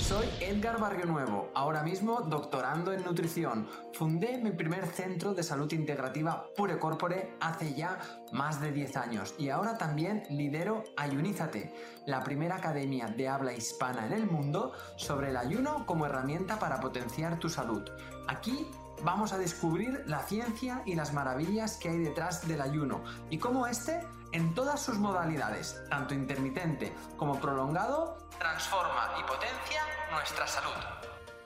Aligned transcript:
Soy 0.00 0.26
Edgar 0.40 0.80
Barrio 0.80 1.04
Nuevo, 1.06 1.50
ahora 1.54 1.82
mismo 1.82 2.22
doctorando 2.22 2.92
en 2.92 3.04
nutrición. 3.04 3.68
Fundé 3.92 4.38
mi 4.38 4.50
primer 4.50 4.86
centro 4.86 5.34
de 5.34 5.42
salud 5.42 5.70
integrativa 5.72 6.46
Pure 6.56 6.78
Corpore 6.78 7.36
hace 7.40 7.74
ya 7.74 7.98
más 8.32 8.60
de 8.60 8.72
10 8.72 8.96
años 8.96 9.34
y 9.38 9.50
ahora 9.50 9.76
también 9.78 10.24
lidero 10.30 10.84
Ayunízate, 10.96 11.74
la 12.06 12.24
primera 12.24 12.56
academia 12.56 13.08
de 13.08 13.28
habla 13.28 13.52
hispana 13.52 14.06
en 14.06 14.12
el 14.12 14.26
mundo 14.26 14.72
sobre 14.96 15.30
el 15.30 15.36
ayuno 15.36 15.84
como 15.86 16.06
herramienta 16.06 16.58
para 16.58 16.80
potenciar 16.80 17.38
tu 17.38 17.48
salud. 17.48 17.82
Aquí 18.26 18.66
vamos 19.04 19.32
a 19.32 19.38
descubrir 19.38 20.02
la 20.06 20.20
ciencia 20.20 20.82
y 20.86 20.94
las 20.94 21.12
maravillas 21.12 21.76
que 21.76 21.90
hay 21.90 21.98
detrás 21.98 22.48
del 22.48 22.62
ayuno 22.62 23.02
y 23.28 23.38
cómo 23.38 23.66
este, 23.66 24.00
en 24.32 24.54
todas 24.54 24.80
sus 24.80 24.96
modalidades, 24.98 25.82
tanto 25.88 26.14
intermitente 26.14 26.92
como 27.16 27.40
prolongado, 27.40 28.16
transforma 28.38 29.16
y 29.18 29.22
potencia 29.22 29.82
nuestra 30.10 30.46
salud. 30.46 30.70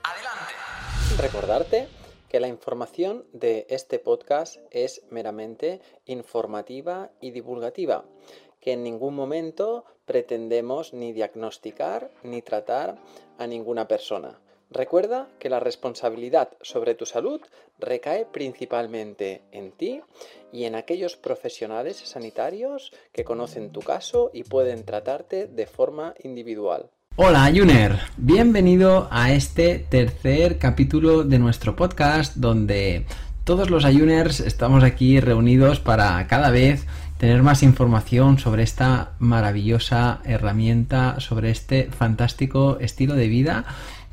Adelante. 0.03 0.53
Recordarte 1.17 1.87
que 2.29 2.39
la 2.39 2.47
información 2.47 3.25
de 3.33 3.65
este 3.69 3.99
podcast 3.99 4.57
es 4.71 5.01
meramente 5.09 5.81
informativa 6.05 7.11
y 7.21 7.31
divulgativa, 7.31 8.05
que 8.59 8.73
en 8.73 8.83
ningún 8.83 9.15
momento 9.15 9.85
pretendemos 10.05 10.93
ni 10.93 11.13
diagnosticar 11.13 12.11
ni 12.23 12.41
tratar 12.41 12.97
a 13.37 13.47
ninguna 13.47 13.87
persona. 13.87 14.39
Recuerda 14.71 15.27
que 15.39 15.49
la 15.49 15.59
responsabilidad 15.59 16.49
sobre 16.61 16.95
tu 16.95 17.05
salud 17.05 17.39
recae 17.79 18.25
principalmente 18.25 19.41
en 19.51 19.71
ti 19.71 20.01
y 20.51 20.65
en 20.65 20.75
aquellos 20.75 21.15
profesionales 21.15 22.01
sanitarios 22.03 22.91
que 23.13 23.23
conocen 23.23 23.71
tu 23.71 23.81
caso 23.81 24.31
y 24.33 24.43
pueden 24.43 24.83
tratarte 24.83 25.47
de 25.47 25.67
forma 25.67 26.15
individual. 26.23 26.89
Hola 27.17 27.49
Juner, 27.55 27.97
bienvenido 28.17 29.07
a 29.11 29.31
este 29.31 29.79
tercer 29.79 30.57
capítulo 30.57 31.23
de 31.23 31.39
nuestro 31.39 31.75
podcast 31.75 32.35
donde 32.35 33.05
todos 33.45 33.69
los 33.69 33.85
Ayuners 33.85 34.39
estamos 34.41 34.83
aquí 34.83 35.19
reunidos 35.19 35.79
para 35.79 36.25
cada 36.27 36.49
vez 36.49 36.85
tener 37.17 37.43
más 37.43 37.63
información 37.63 38.39
sobre 38.39 38.63
esta 38.63 39.13
maravillosa 39.19 40.19
herramienta, 40.25 41.19
sobre 41.19 41.51
este 41.51 41.85
fantástico 41.91 42.79
estilo 42.81 43.13
de 43.13 43.27
vida 43.29 43.65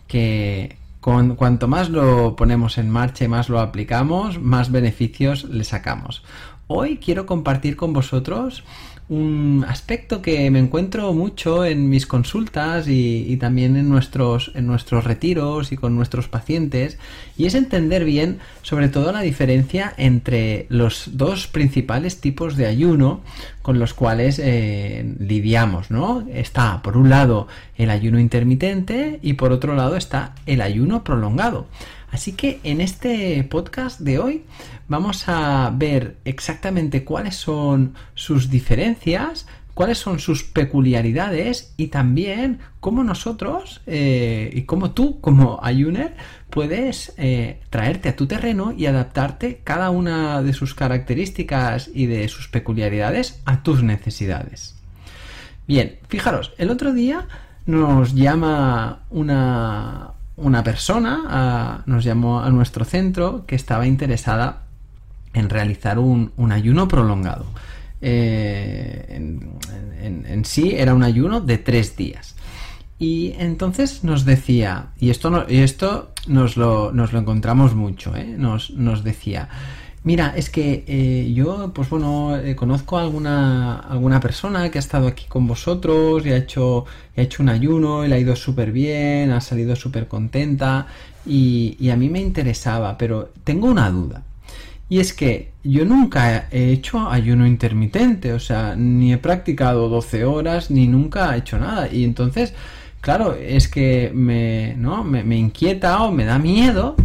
que 0.06 0.76
con, 1.00 1.34
cuanto 1.36 1.68
más 1.68 1.90
lo 1.90 2.36
ponemos 2.36 2.78
en 2.78 2.90
marcha 2.90 3.24
y 3.24 3.28
más 3.28 3.48
lo 3.48 3.60
aplicamos, 3.60 4.40
más 4.40 4.70
beneficios 4.70 5.44
le 5.44 5.64
sacamos. 5.64 6.22
Hoy 6.68 6.98
quiero 6.98 7.26
compartir 7.26 7.76
con 7.76 7.92
vosotros 7.92 8.64
un 9.08 9.64
aspecto 9.68 10.22
que 10.22 10.50
me 10.50 10.58
encuentro 10.58 11.12
mucho 11.12 11.64
en 11.64 11.88
mis 11.88 12.06
consultas 12.06 12.86
y, 12.88 13.36
también 13.36 13.76
en 13.76 13.88
nuestros, 13.88 14.52
en 14.54 14.66
nuestros 14.66 15.04
retiros 15.04 15.72
y 15.72 15.76
con 15.76 15.94
nuestros 15.94 16.28
pacientes 16.28 16.98
y 17.36 17.46
es 17.46 17.54
entender 17.54 18.04
bien 18.04 18.38
sobre 18.62 18.88
todo 18.88 19.12
la 19.12 19.20
diferencia 19.20 19.92
entre 19.96 20.66
los 20.68 21.10
dos 21.12 21.46
principales 21.46 22.20
tipos 22.20 22.56
de 22.56 22.66
ayuno 22.66 23.20
con 23.60 23.78
los 23.78 23.92
cuales 23.92 24.40
eh, 24.42 25.14
lidiamos, 25.18 25.90
¿no? 25.90 26.26
Está 26.32 26.80
por 26.82 26.96
un 26.96 27.10
lado 27.10 27.48
el 27.76 27.90
ayuno 27.90 28.18
intermitente 28.18 29.18
y 29.22 29.34
por 29.34 29.52
otro 29.52 29.74
lado 29.74 29.96
está 29.96 30.34
el 30.46 30.62
ayuno 30.62 31.04
prolongado. 31.04 31.66
Así 32.12 32.32
que 32.32 32.60
en 32.62 32.82
este 32.82 33.42
podcast 33.44 33.98
de 33.98 34.18
hoy 34.18 34.44
vamos 34.86 35.28
a 35.28 35.72
ver 35.74 36.18
exactamente 36.26 37.04
cuáles 37.04 37.36
son 37.36 37.94
sus 38.14 38.50
diferencias, 38.50 39.46
cuáles 39.72 39.96
son 39.96 40.18
sus 40.18 40.44
peculiaridades 40.44 41.72
y 41.78 41.86
también 41.86 42.58
cómo 42.80 43.02
nosotros 43.02 43.80
eh, 43.86 44.50
y 44.52 44.62
cómo 44.62 44.90
tú 44.90 45.22
como 45.22 45.60
ayuner 45.62 46.14
puedes 46.50 47.14
eh, 47.16 47.60
traerte 47.70 48.10
a 48.10 48.16
tu 48.16 48.26
terreno 48.26 48.72
y 48.76 48.84
adaptarte 48.84 49.62
cada 49.64 49.88
una 49.88 50.42
de 50.42 50.52
sus 50.52 50.74
características 50.74 51.90
y 51.94 52.04
de 52.04 52.28
sus 52.28 52.46
peculiaridades 52.48 53.40
a 53.46 53.62
tus 53.62 53.82
necesidades. 53.82 54.76
Bien, 55.66 55.98
fijaros, 56.08 56.52
el 56.58 56.68
otro 56.68 56.92
día 56.92 57.26
nos 57.64 58.14
llama 58.14 59.04
una, 59.08 60.12
una 60.36 60.62
persona 60.64 61.82
nos 61.86 62.04
llamó 62.04 62.40
a 62.40 62.50
nuestro 62.50 62.84
centro 62.84 63.44
que 63.46 63.54
estaba 63.54 63.86
interesada 63.86 64.62
en 65.34 65.48
realizar 65.48 65.98
un, 65.98 66.32
ayuno 66.50 66.88
prolongado. 66.88 67.46
Eh, 68.00 69.06
en, 69.10 70.44
sí 70.44 70.74
era 70.76 70.94
un 70.94 71.02
ayuno 71.02 71.40
de 71.40 71.58
tres 71.58 71.96
días. 71.96 72.34
Y 72.98 73.34
entonces 73.38 74.04
nos 74.04 74.24
decía, 74.24 74.88
y 74.98 75.10
esto, 75.10 75.46
y 75.48 75.58
esto 75.58 76.12
nos, 76.26 76.56
lo, 76.56 76.92
nos, 76.92 77.12
lo, 77.12 77.18
encontramos 77.18 77.74
mucho, 77.74 78.14
¿eh? 78.16 78.34
nos, 78.38 78.70
nos 78.70 79.02
decía, 79.02 79.48
Mira, 80.04 80.34
es 80.36 80.50
que 80.50 80.84
eh, 80.88 81.32
yo, 81.32 81.72
pues 81.72 81.88
bueno, 81.88 82.36
eh, 82.36 82.56
conozco 82.56 82.98
a 82.98 83.02
alguna, 83.02 83.78
alguna 83.78 84.18
persona 84.18 84.68
que 84.68 84.78
ha 84.78 84.80
estado 84.80 85.06
aquí 85.06 85.26
con 85.28 85.46
vosotros 85.46 86.26
y 86.26 86.30
ha 86.32 86.36
hecho, 86.36 86.86
ha 87.16 87.20
hecho 87.20 87.40
un 87.42 87.48
ayuno 87.48 88.04
y 88.04 88.08
le 88.08 88.16
ha 88.16 88.18
ido 88.18 88.34
súper 88.34 88.72
bien, 88.72 89.30
ha 89.30 89.40
salido 89.40 89.76
súper 89.76 90.08
contenta 90.08 90.88
y, 91.24 91.88
a 91.90 91.96
mí 91.96 92.08
me 92.08 92.20
interesaba, 92.20 92.98
pero 92.98 93.30
tengo 93.44 93.68
una 93.68 93.90
duda. 93.90 94.24
Y 94.88 94.98
es 94.98 95.12
que 95.12 95.52
yo 95.62 95.84
nunca 95.84 96.48
he 96.50 96.72
hecho 96.72 97.08
ayuno 97.08 97.46
intermitente, 97.46 98.32
o 98.32 98.40
sea, 98.40 98.74
ni 98.76 99.12
he 99.12 99.18
practicado 99.18 99.88
12 99.88 100.24
horas, 100.24 100.70
ni 100.70 100.88
nunca 100.88 101.34
he 101.34 101.38
hecho 101.38 101.58
nada. 101.58 101.88
Y 101.92 102.04
entonces, 102.04 102.54
claro, 103.00 103.34
es 103.34 103.68
que 103.68 104.10
me, 104.12 104.74
¿no? 104.76 105.04
me 105.04 105.36
inquieta 105.36 106.02
o 106.02 106.12
me 106.12 106.24
da 106.24 106.38
miedo 106.38 106.96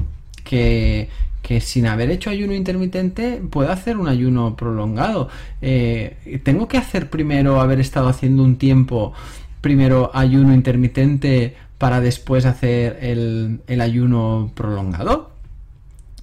que, 0.43 1.09
que 1.47 1.61
sin 1.61 1.87
haber 1.87 2.11
hecho 2.11 2.29
ayuno 2.29 2.53
intermitente 2.53 3.41
puedo 3.49 3.71
hacer 3.71 3.95
un 3.95 4.09
ayuno 4.09 4.57
prolongado. 4.57 5.29
Eh, 5.61 6.41
tengo 6.43 6.67
que 6.67 6.77
hacer 6.77 7.09
primero 7.09 7.61
haber 7.61 7.79
estado 7.79 8.09
haciendo 8.09 8.43
un 8.43 8.57
tiempo, 8.57 9.13
primero 9.61 10.11
ayuno 10.13 10.53
intermitente 10.53 11.55
para 11.77 12.01
después 12.01 12.45
hacer 12.45 12.97
el, 13.01 13.61
el 13.67 13.79
ayuno 13.79 14.51
prolongado. 14.55 15.37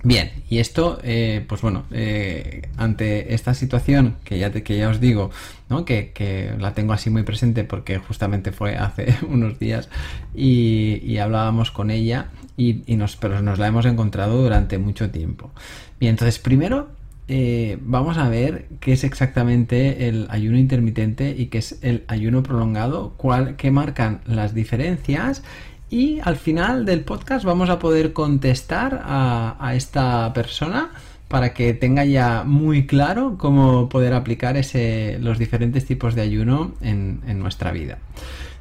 Bien, 0.06 0.30
y 0.50 0.58
esto, 0.58 0.98
eh, 1.02 1.42
pues 1.48 1.62
bueno, 1.62 1.86
eh, 1.91 2.68
ante 2.76 3.32
esta 3.32 3.54
situación 3.54 4.16
que 4.22 4.38
ya, 4.38 4.52
que 4.52 4.76
ya 4.76 4.91
os 4.91 5.00
digo, 5.00 5.30
¿no? 5.70 5.86
que, 5.86 6.54
la 6.58 6.74
tengo 6.74 6.92
así 6.92 7.08
muy 7.08 7.22
presente 7.22 7.64
porque 7.64 7.96
justamente 7.96 8.52
fue 8.52 8.76
hace 8.76 9.16
unos 9.26 9.58
días 9.58 9.88
y, 10.34 11.16
hablábamos 11.16 11.70
con 11.70 11.91
ella, 11.91 12.28
y, 12.56 12.82
nos, 12.97 13.16
pero 13.16 13.42
nos 13.42 13.59
la 13.59 13.66
hemos 13.66 13.87
encontrado 13.87 14.42
durante 14.42 14.78
mucho 14.78 15.10
tiempo. 15.10 15.50
Bien, 15.98 16.10
entonces 16.10 16.38
primero 16.38 16.88
eh, 17.26 17.78
vamos 17.81 18.19
a 18.19 18.28
ver 18.28 18.69
qué 18.81 18.92
es 18.92 19.03
exactamente 19.03 20.09
el 20.09 20.26
ayuno 20.31 20.59
intermitente 20.59 21.34
y 21.37 21.47
qué 21.47 21.59
es 21.59 21.78
el 21.82 22.04
ayuno 22.06 22.42
prolongado, 22.42 23.15
cuál, 23.16 23.56
qué 23.56 23.70
marcan 23.70 24.20
las 24.26 24.54
diferencias 24.54 25.42
y 25.91 26.20
al 26.22 26.37
final 26.37 26.87
del 26.87 27.04
podcast 27.04 27.44
vamos 27.44 27.70
a 27.70 27.78
poder 27.78 28.12
contestar 28.12 29.03
a, 29.04 29.72
esta 29.75 30.32
persona 30.32 30.91
para 31.28 31.54
que 31.54 31.72
tenga 31.72 32.04
ya 32.04 32.44
muy 32.44 32.86
claro 32.86 33.36
cómo 33.38 33.88
poder 33.88 34.12
aplicar 34.15 34.56
ese, 34.56 35.19
los 35.21 35.38
diferentes 35.38 35.84
tipos 35.86 36.15
de 36.15 36.22
ayuno 36.22 36.75
en, 36.81 37.21
en 37.26 37.38
nuestra 37.38 37.72
vida. 37.72 37.98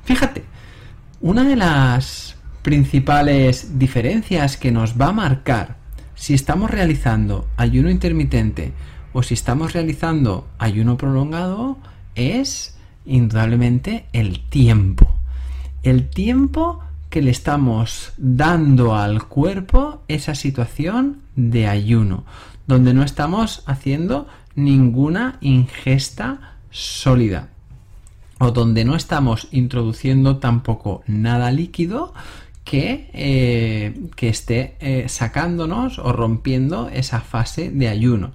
Fíjate, 0.06 0.44
una 1.22 1.44
de 1.44 1.56
las 1.56 2.33
principales 2.64 3.78
diferencias 3.78 4.58
que 4.58 4.72
nos 4.72 5.00
va 5.00 5.08
a 5.08 5.14
marcar 5.14 5.78
si 6.16 6.34
estamos 6.34 6.72
realizando 6.72 7.48
ayuno 7.58 7.90
intermitente 7.90 8.72
o 9.12 9.22
si 9.22 9.34
estamos 9.34 9.74
realizando 9.74 10.48
ayuno 10.58 10.98
prolongado 10.98 11.78
es 12.16 12.78
indudablemente 13.06 14.06
el 14.14 14.40
tiempo. 14.40 15.14
El 15.84 16.10
tiempo 16.10 16.80
que 17.10 17.22
le 17.22 17.32
estamos 17.32 18.14
dando 18.18 18.96
al 18.96 19.28
cuerpo 19.28 20.02
esa 20.08 20.34
situación 20.34 21.20
de 21.36 21.68
ayuno, 21.68 22.24
donde 22.66 22.94
no 22.94 23.04
estamos 23.04 23.64
haciendo 23.66 24.28
ninguna 24.56 25.38
ingesta 25.42 26.56
sólida 26.72 27.50
o 28.40 28.52
donde 28.52 28.84
no 28.86 28.96
estamos 28.96 29.48
introduciendo 29.52 30.38
tampoco 30.38 31.04
nada 31.06 31.52
líquido 31.52 32.14
que, 32.64 33.10
eh, 33.14 33.94
que 34.16 34.30
esté 34.30 34.76
eh, 34.80 35.10
sacándonos 35.10 36.00
o 36.00 36.14
rompiendo 36.14 36.90
esa 36.90 37.22
fase 37.22 37.70
de 37.70 37.88
ayuno. 37.88 38.32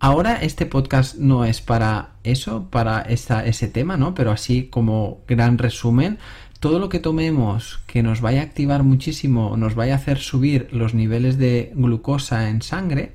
Ahora 0.00 0.36
este 0.42 0.66
podcast 0.66 1.16
no 1.16 1.46
es 1.46 1.62
para 1.62 2.10
eso, 2.24 2.68
para 2.70 3.00
ese 3.00 3.68
tema, 3.68 3.96
¿no? 3.96 4.14
Pero 4.14 4.32
así 4.32 4.64
como 4.64 5.20
gran 5.26 5.56
resumen, 5.56 6.18
todo 6.60 6.78
lo 6.78 6.90
que 6.90 6.98
tomemos 6.98 7.80
que 7.86 8.02
nos 8.02 8.20
vaya 8.20 8.40
a 8.40 8.44
activar 8.44 8.82
muchísimo, 8.82 9.56
nos 9.56 9.74
vaya 9.74 9.94
a 9.94 9.96
hacer 9.96 10.18
subir 10.18 10.68
los 10.72 10.92
niveles 10.92 11.38
de 11.38 11.72
glucosa 11.74 12.50
en 12.50 12.60
sangre 12.60 13.12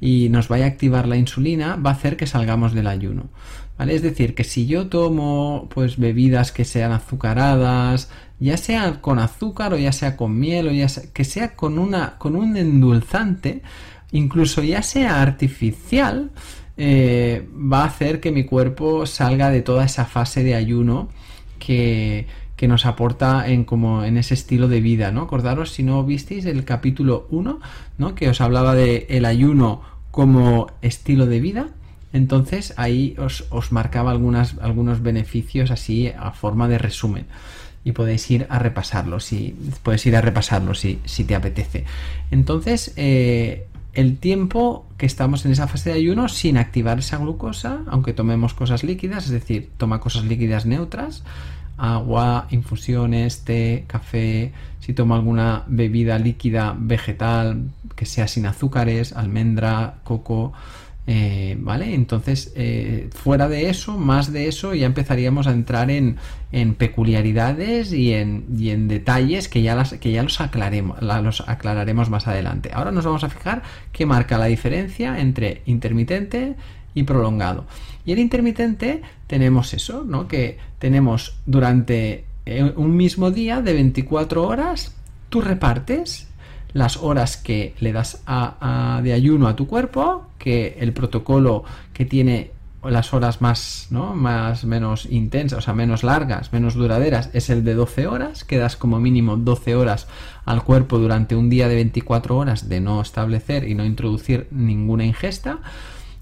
y 0.00 0.28
nos 0.28 0.48
vaya 0.48 0.66
a 0.66 0.68
activar 0.68 1.08
la 1.08 1.16
insulina, 1.16 1.76
va 1.76 1.90
a 1.90 1.94
hacer 1.94 2.16
que 2.16 2.26
salgamos 2.26 2.74
del 2.74 2.86
ayuno. 2.86 3.24
¿Vale? 3.78 3.94
Es 3.94 4.02
decir, 4.02 4.34
que 4.34 4.44
si 4.44 4.66
yo 4.66 4.88
tomo 4.88 5.68
pues 5.74 5.98
bebidas 5.98 6.50
que 6.50 6.64
sean 6.64 6.92
azucaradas, 6.92 8.10
ya 8.40 8.56
sea 8.56 9.00
con 9.02 9.18
azúcar 9.18 9.74
o 9.74 9.78
ya 9.78 9.92
sea 9.92 10.16
con 10.16 10.38
miel 10.38 10.68
o 10.68 10.72
ya 10.72 10.88
sea, 10.88 11.04
que 11.12 11.24
sea 11.24 11.54
con 11.54 11.78
una 11.78 12.16
con 12.18 12.36
un 12.36 12.56
endulzante, 12.56 13.62
incluso 14.12 14.62
ya 14.62 14.82
sea 14.82 15.20
artificial, 15.20 16.30
eh, 16.78 17.46
va 17.54 17.82
a 17.82 17.86
hacer 17.86 18.20
que 18.20 18.32
mi 18.32 18.44
cuerpo 18.44 19.06
salga 19.06 19.50
de 19.50 19.62
toda 19.62 19.84
esa 19.84 20.06
fase 20.06 20.42
de 20.42 20.54
ayuno 20.54 21.10
que, 21.58 22.26
que 22.56 22.68
nos 22.68 22.86
aporta 22.86 23.46
en 23.48 23.64
como 23.64 24.02
en 24.04 24.16
ese 24.16 24.34
estilo 24.34 24.66
de 24.66 24.80
vida, 24.80 25.12
¿no? 25.12 25.22
Acordaros 25.22 25.72
si 25.72 25.82
no 25.82 26.02
visteis 26.04 26.46
el 26.46 26.64
capítulo 26.64 27.26
1, 27.30 27.60
¿no? 27.98 28.14
Que 28.14 28.28
os 28.30 28.40
hablaba 28.40 28.74
de 28.74 29.06
el 29.10 29.26
ayuno 29.26 29.82
como 30.10 30.68
estilo 30.80 31.26
de 31.26 31.40
vida. 31.40 31.68
Entonces 32.12 32.72
ahí 32.78 33.14
os, 33.18 33.44
os 33.50 33.72
marcaba 33.72 34.10
algunas, 34.10 34.56
algunos 34.62 35.02
beneficios 35.02 35.70
así 35.70 36.10
a 36.18 36.32
forma 36.32 36.66
de 36.66 36.78
resumen 36.78 37.26
y 37.86 37.92
podéis 37.92 38.28
ir 38.32 38.46
a 38.50 38.58
repasarlo 38.58 39.20
si 39.20 39.54
puedes 39.84 40.04
ir 40.06 40.16
a 40.16 40.20
repasarlo 40.20 40.74
si, 40.74 40.98
si 41.04 41.22
te 41.22 41.36
apetece 41.36 41.84
entonces 42.32 42.92
eh, 42.96 43.68
el 43.92 44.18
tiempo 44.18 44.86
que 44.98 45.06
estamos 45.06 45.46
en 45.46 45.52
esa 45.52 45.68
fase 45.68 45.90
de 45.90 45.96
ayuno 45.96 46.28
sin 46.28 46.58
activar 46.58 46.98
esa 46.98 47.18
glucosa 47.18 47.82
aunque 47.86 48.12
tomemos 48.12 48.54
cosas 48.54 48.82
líquidas 48.82 49.26
es 49.26 49.30
decir 49.30 49.70
toma 49.76 50.00
cosas 50.00 50.24
líquidas 50.24 50.66
neutras 50.66 51.22
agua 51.76 52.46
infusiones 52.50 53.44
té 53.44 53.84
café 53.86 54.52
si 54.80 54.94
tomo 54.94 55.14
alguna 55.14 55.64
bebida 55.66 56.18
líquida 56.18 56.74
vegetal 56.78 57.70
que 57.94 58.06
sea 58.06 58.28
sin 58.28 58.46
azúcares 58.46 59.12
almendra 59.12 59.98
coco 60.04 60.52
eh, 61.08 61.56
¿Vale? 61.60 61.94
Entonces, 61.94 62.52
eh, 62.56 63.08
fuera 63.14 63.48
de 63.48 63.70
eso, 63.70 63.96
más 63.96 64.32
de 64.32 64.48
eso, 64.48 64.74
ya 64.74 64.86
empezaríamos 64.86 65.46
a 65.46 65.52
entrar 65.52 65.88
en, 65.88 66.16
peculiaridades 66.78 67.92
y 67.92 68.12
en, 68.12 68.44
en, 68.58 68.88
detalles 68.88 69.48
que 69.48 69.62
ya, 69.62 69.76
las, 69.76 69.92
que 69.94 70.10
ya 70.10 70.24
los, 70.24 70.40
aclaremos, 70.40 71.00
los 71.00 71.44
aclararemos 71.46 72.10
más 72.10 72.26
adelante. 72.26 72.70
Ahora 72.72 72.90
nos 72.90 73.04
vamos 73.04 73.22
a 73.22 73.28
fijar 73.28 73.62
qué 73.92 74.04
marca 74.04 74.36
la 74.36 74.46
diferencia 74.46 75.20
entre 75.20 75.62
intermitente 75.66 76.56
y 76.96 77.04
prolongado. 77.04 77.66
Y 78.04 78.12
el 78.12 78.18
intermitente 78.18 79.02
tenemos 79.28 79.74
eso, 79.74 80.02
¿no? 80.04 80.26
Que 80.26 80.58
tenemos 80.80 81.36
durante 81.46 82.24
eh, 82.46 82.72
un 82.74 82.96
mismo 82.96 83.30
día 83.30 83.60
de 83.60 83.74
24 83.74 84.42
horas, 84.44 84.96
tú 85.28 85.40
repartes 85.40 86.26
las 86.72 86.96
horas 86.96 87.36
que 87.36 87.74
le 87.80 87.92
das 87.92 88.22
a, 88.26 89.00
de 89.04 89.12
ayuno 89.12 89.46
a 89.46 89.56
tu 89.56 89.66
cuerpo, 89.66 90.26
que 90.38 90.78
el 90.80 90.92
protocolo 90.92 91.64
que 91.92 92.04
tiene 92.04 92.50
las 92.82 93.12
horas 93.12 93.40
más, 93.40 93.88
¿no? 93.90 94.14
más 94.14 94.64
menos 94.64 95.06
intensas, 95.06 95.58
o 95.58 95.62
sea, 95.62 95.74
menos 95.74 96.04
largas, 96.04 96.52
menos 96.52 96.74
duraderas, 96.74 97.30
es 97.32 97.50
el 97.50 97.64
de 97.64 97.74
12 97.74 98.06
horas, 98.06 98.44
que 98.44 98.58
das 98.58 98.76
como 98.76 99.00
mínimo 99.00 99.36
12 99.36 99.74
horas 99.74 100.06
al 100.44 100.62
cuerpo 100.62 100.98
durante 100.98 101.34
un 101.34 101.50
día 101.50 101.68
de 101.68 101.74
24 101.74 102.36
horas 102.36 102.68
de 102.68 102.80
no 102.80 103.00
establecer 103.00 103.68
y 103.68 103.74
no 103.74 103.84
introducir 103.84 104.46
ninguna 104.50 105.04
ingesta. 105.04 105.58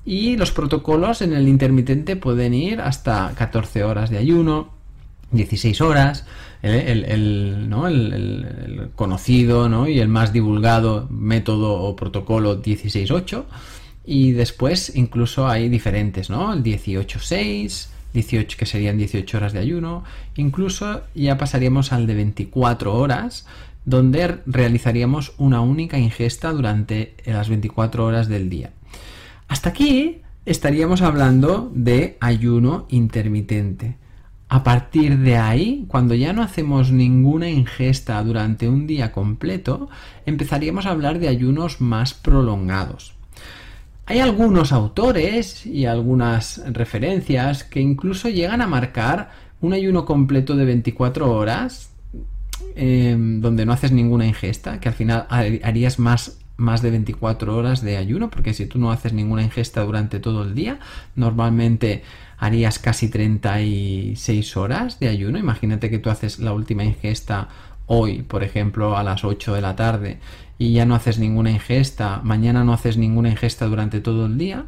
Y 0.04 0.36
los 0.36 0.52
protocolos 0.52 1.22
en 1.22 1.32
el 1.32 1.48
intermitente 1.48 2.16
pueden 2.16 2.52
ir 2.54 2.80
hasta 2.80 3.32
14 3.36 3.84
horas 3.84 4.10
de 4.10 4.18
ayuno, 4.18 4.70
16 5.30 5.80
horas, 5.80 6.26
el, 6.62 7.70
conocido 8.94 9.88
y 9.88 9.98
el 9.98 10.08
más 10.08 10.32
divulgado 10.32 11.06
método 11.10 11.74
o 11.74 11.96
protocolo 11.96 12.62
16.8 12.62 13.44
y 14.06 14.32
después 14.32 14.94
incluso 14.94 15.48
hay 15.48 15.68
diferentes, 15.68 16.30
¿no? 16.30 16.52
El 16.52 16.62
18.6, 16.62 17.88
18 18.12 18.58
que 18.58 18.66
serían 18.66 18.98
18 18.98 19.36
horas 19.36 19.52
de 19.52 19.58
ayuno, 19.58 20.04
incluso 20.36 21.02
ya 21.14 21.36
pasaríamos 21.38 21.92
al 21.92 22.06
de 22.06 22.14
24 22.14 22.94
horas 22.94 23.46
donde 23.84 24.38
realizaríamos 24.46 25.34
una 25.36 25.60
única 25.60 25.98
ingesta 25.98 26.52
durante 26.52 27.14
las 27.26 27.48
24 27.48 28.04
horas 28.04 28.28
del 28.28 28.48
día. 28.48 28.70
Hasta 29.48 29.70
aquí 29.70 30.22
estaríamos 30.46 31.02
hablando 31.02 31.70
de 31.74 32.16
ayuno 32.20 32.86
intermitente. 32.88 33.96
A 34.48 34.62
partir 34.62 35.18
de 35.18 35.36
ahí, 35.36 35.84
cuando 35.88 36.14
ya 36.14 36.32
no 36.32 36.42
hacemos 36.42 36.92
ninguna 36.92 37.48
ingesta 37.48 38.22
durante 38.22 38.68
un 38.68 38.86
día 38.86 39.10
completo, 39.10 39.88
empezaríamos 40.26 40.86
a 40.86 40.90
hablar 40.90 41.18
de 41.18 41.28
ayunos 41.28 41.80
más 41.80 42.14
prolongados. 42.14 43.14
Hay 44.06 44.20
algunos 44.20 44.72
autores 44.72 45.64
y 45.64 45.86
algunas 45.86 46.62
referencias 46.72 47.64
que 47.64 47.80
incluso 47.80 48.28
llegan 48.28 48.60
a 48.60 48.66
marcar 48.66 49.30
un 49.62 49.72
ayuno 49.72 50.04
completo 50.04 50.54
de 50.56 50.66
24 50.66 51.30
horas 51.32 51.90
em, 52.76 53.40
donde 53.40 53.64
no 53.64 53.72
haces 53.72 53.92
ninguna 53.92 54.26
ingesta, 54.26 54.78
que 54.78 54.88
al 54.90 54.94
final 54.94 55.26
harías 55.30 55.98
más, 55.98 56.38
más 56.56 56.82
de 56.82 56.90
24 56.90 57.56
horas 57.56 57.82
de 57.82 57.96
ayuno, 57.96 58.30
porque 58.30 58.54
si 58.54 58.66
tú 58.66 58.78
no 58.78 58.92
haces 58.92 59.12
ninguna 59.12 59.42
ingesta 59.42 59.82
durante 59.82 60.20
todo 60.20 60.42
el 60.42 60.54
día, 60.54 60.78
normalmente 61.16 62.02
harías 62.38 62.78
casi 62.78 63.08
36 63.08 64.56
horas 64.56 65.00
de 65.00 65.08
ayuno. 65.08 65.38
Imagínate 65.38 65.90
que 65.90 65.98
tú 65.98 66.10
haces 66.10 66.38
la 66.38 66.52
última 66.52 66.84
ingesta 66.84 67.48
hoy, 67.86 68.22
por 68.22 68.44
ejemplo, 68.44 68.96
a 68.96 69.02
las 69.02 69.24
8 69.24 69.54
de 69.54 69.60
la 69.60 69.76
tarde 69.76 70.18
y 70.58 70.72
ya 70.72 70.86
no 70.86 70.94
haces 70.94 71.18
ninguna 71.18 71.50
ingesta, 71.50 72.20
mañana 72.22 72.64
no 72.64 72.72
haces 72.72 72.96
ninguna 72.96 73.30
ingesta 73.30 73.66
durante 73.66 74.00
todo 74.00 74.26
el 74.26 74.38
día, 74.38 74.66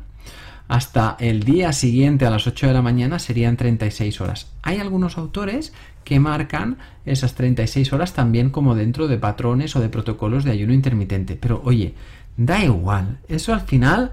hasta 0.69 1.17
el 1.21 1.43
día 1.43 1.73
siguiente 1.73 2.27
a 2.27 2.31
las 2.31 2.47
8 2.47 2.67
de 2.69 2.73
la 2.73 2.83
mañana 2.83 3.19
serían 3.19 3.57
36 3.57 4.21
horas. 4.21 4.49
Hay 4.63 4.79
algunos 4.79 5.17
autores 5.19 5.73
que 6.05 6.21
marcan 6.21 6.79
esas 7.05 7.35
36 7.35 7.93
horas 7.93 8.13
también 8.15 8.51
como 8.51 8.75
dentro 8.75 9.09
de 9.09 9.19
patrones 9.19 9.77
o 9.77 9.81
de 9.81 9.89
protocolos 9.89 10.45
de 10.45 10.53
ayuno 10.53 10.73
intermitente. 10.73 11.37
Pero 11.37 11.61
oye, 11.65 11.95
da 12.37 12.63
igual, 12.65 13.19
eso 13.29 13.53
al 13.53 13.63
final 13.63 14.13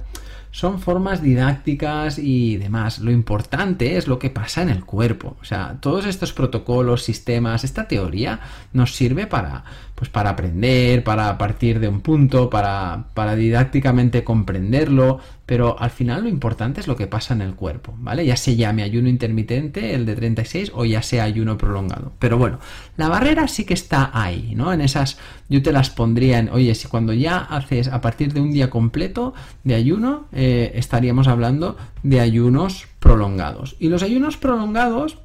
son 0.53 0.79
formas 0.79 1.23
didácticas 1.23 2.19
y 2.19 2.57
demás. 2.57 2.99
Lo 2.99 3.09
importante 3.09 3.97
es 3.97 4.07
lo 4.07 4.19
que 4.19 4.29
pasa 4.29 4.61
en 4.61 4.69
el 4.69 4.85
cuerpo. 4.85 5.35
O 5.41 5.45
sea, 5.45 5.77
todos 5.81 6.05
estos 6.05 6.31
protocolos, 6.31 7.03
sistemas, 7.03 7.63
esta 7.63 7.87
teoría 7.87 8.39
nos 8.71 8.95
sirve 8.95 9.25
para, 9.25 9.63
pues 9.95 10.11
para 10.11 10.29
aprender, 10.29 11.03
para 11.03 11.39
partir 11.39 11.79
de 11.79 11.87
un 11.87 12.01
punto, 12.01 12.51
para, 12.51 13.05
para 13.15 13.35
didácticamente 13.35 14.23
comprenderlo, 14.23 15.19
pero 15.45 15.77
al 15.79 15.89
final 15.89 16.23
lo 16.23 16.29
importante 16.29 16.79
es 16.79 16.87
lo 16.87 16.95
que 16.95 17.07
pasa 17.07 17.33
en 17.33 17.41
el 17.41 17.53
cuerpo, 17.55 17.93
¿vale? 17.99 18.25
Ya 18.25 18.37
se 18.37 18.55
llame 18.55 18.81
ayuno 18.81 19.09
intermitente, 19.09 19.93
el 19.93 20.05
de 20.05 20.15
36, 20.15 20.71
o 20.73 20.85
ya 20.85 21.01
sea 21.01 21.25
ayuno 21.25 21.57
prolongado. 21.57 22.13
Pero 22.19 22.37
bueno, 22.37 22.59
la 22.95 23.09
barrera 23.09 23.47
sí 23.49 23.65
que 23.65 23.73
está 23.73 24.09
ahí, 24.13 24.53
¿no? 24.55 24.71
En 24.71 24.79
esas, 24.79 25.17
yo 25.49 25.61
te 25.61 25.73
las 25.73 25.89
pondría 25.89 26.39
en, 26.39 26.49
oye, 26.49 26.73
si 26.75 26.87
cuando 26.87 27.11
ya 27.11 27.39
haces 27.39 27.89
a 27.89 27.99
partir 27.99 28.31
de 28.31 28.39
un 28.39 28.53
día 28.53 28.69
completo 28.69 29.33
de 29.65 29.75
ayuno, 29.75 30.27
eh, 30.31 30.71
estaríamos 30.75 31.27
hablando 31.27 31.75
de 32.03 32.21
ayunos 32.21 32.87
prolongados. 32.99 33.75
Y 33.79 33.89
los 33.89 34.01
ayunos 34.01 34.37
prolongados, 34.37 35.17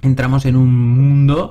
entramos 0.00 0.46
en 0.46 0.56
un 0.56 0.74
mundo 0.74 1.50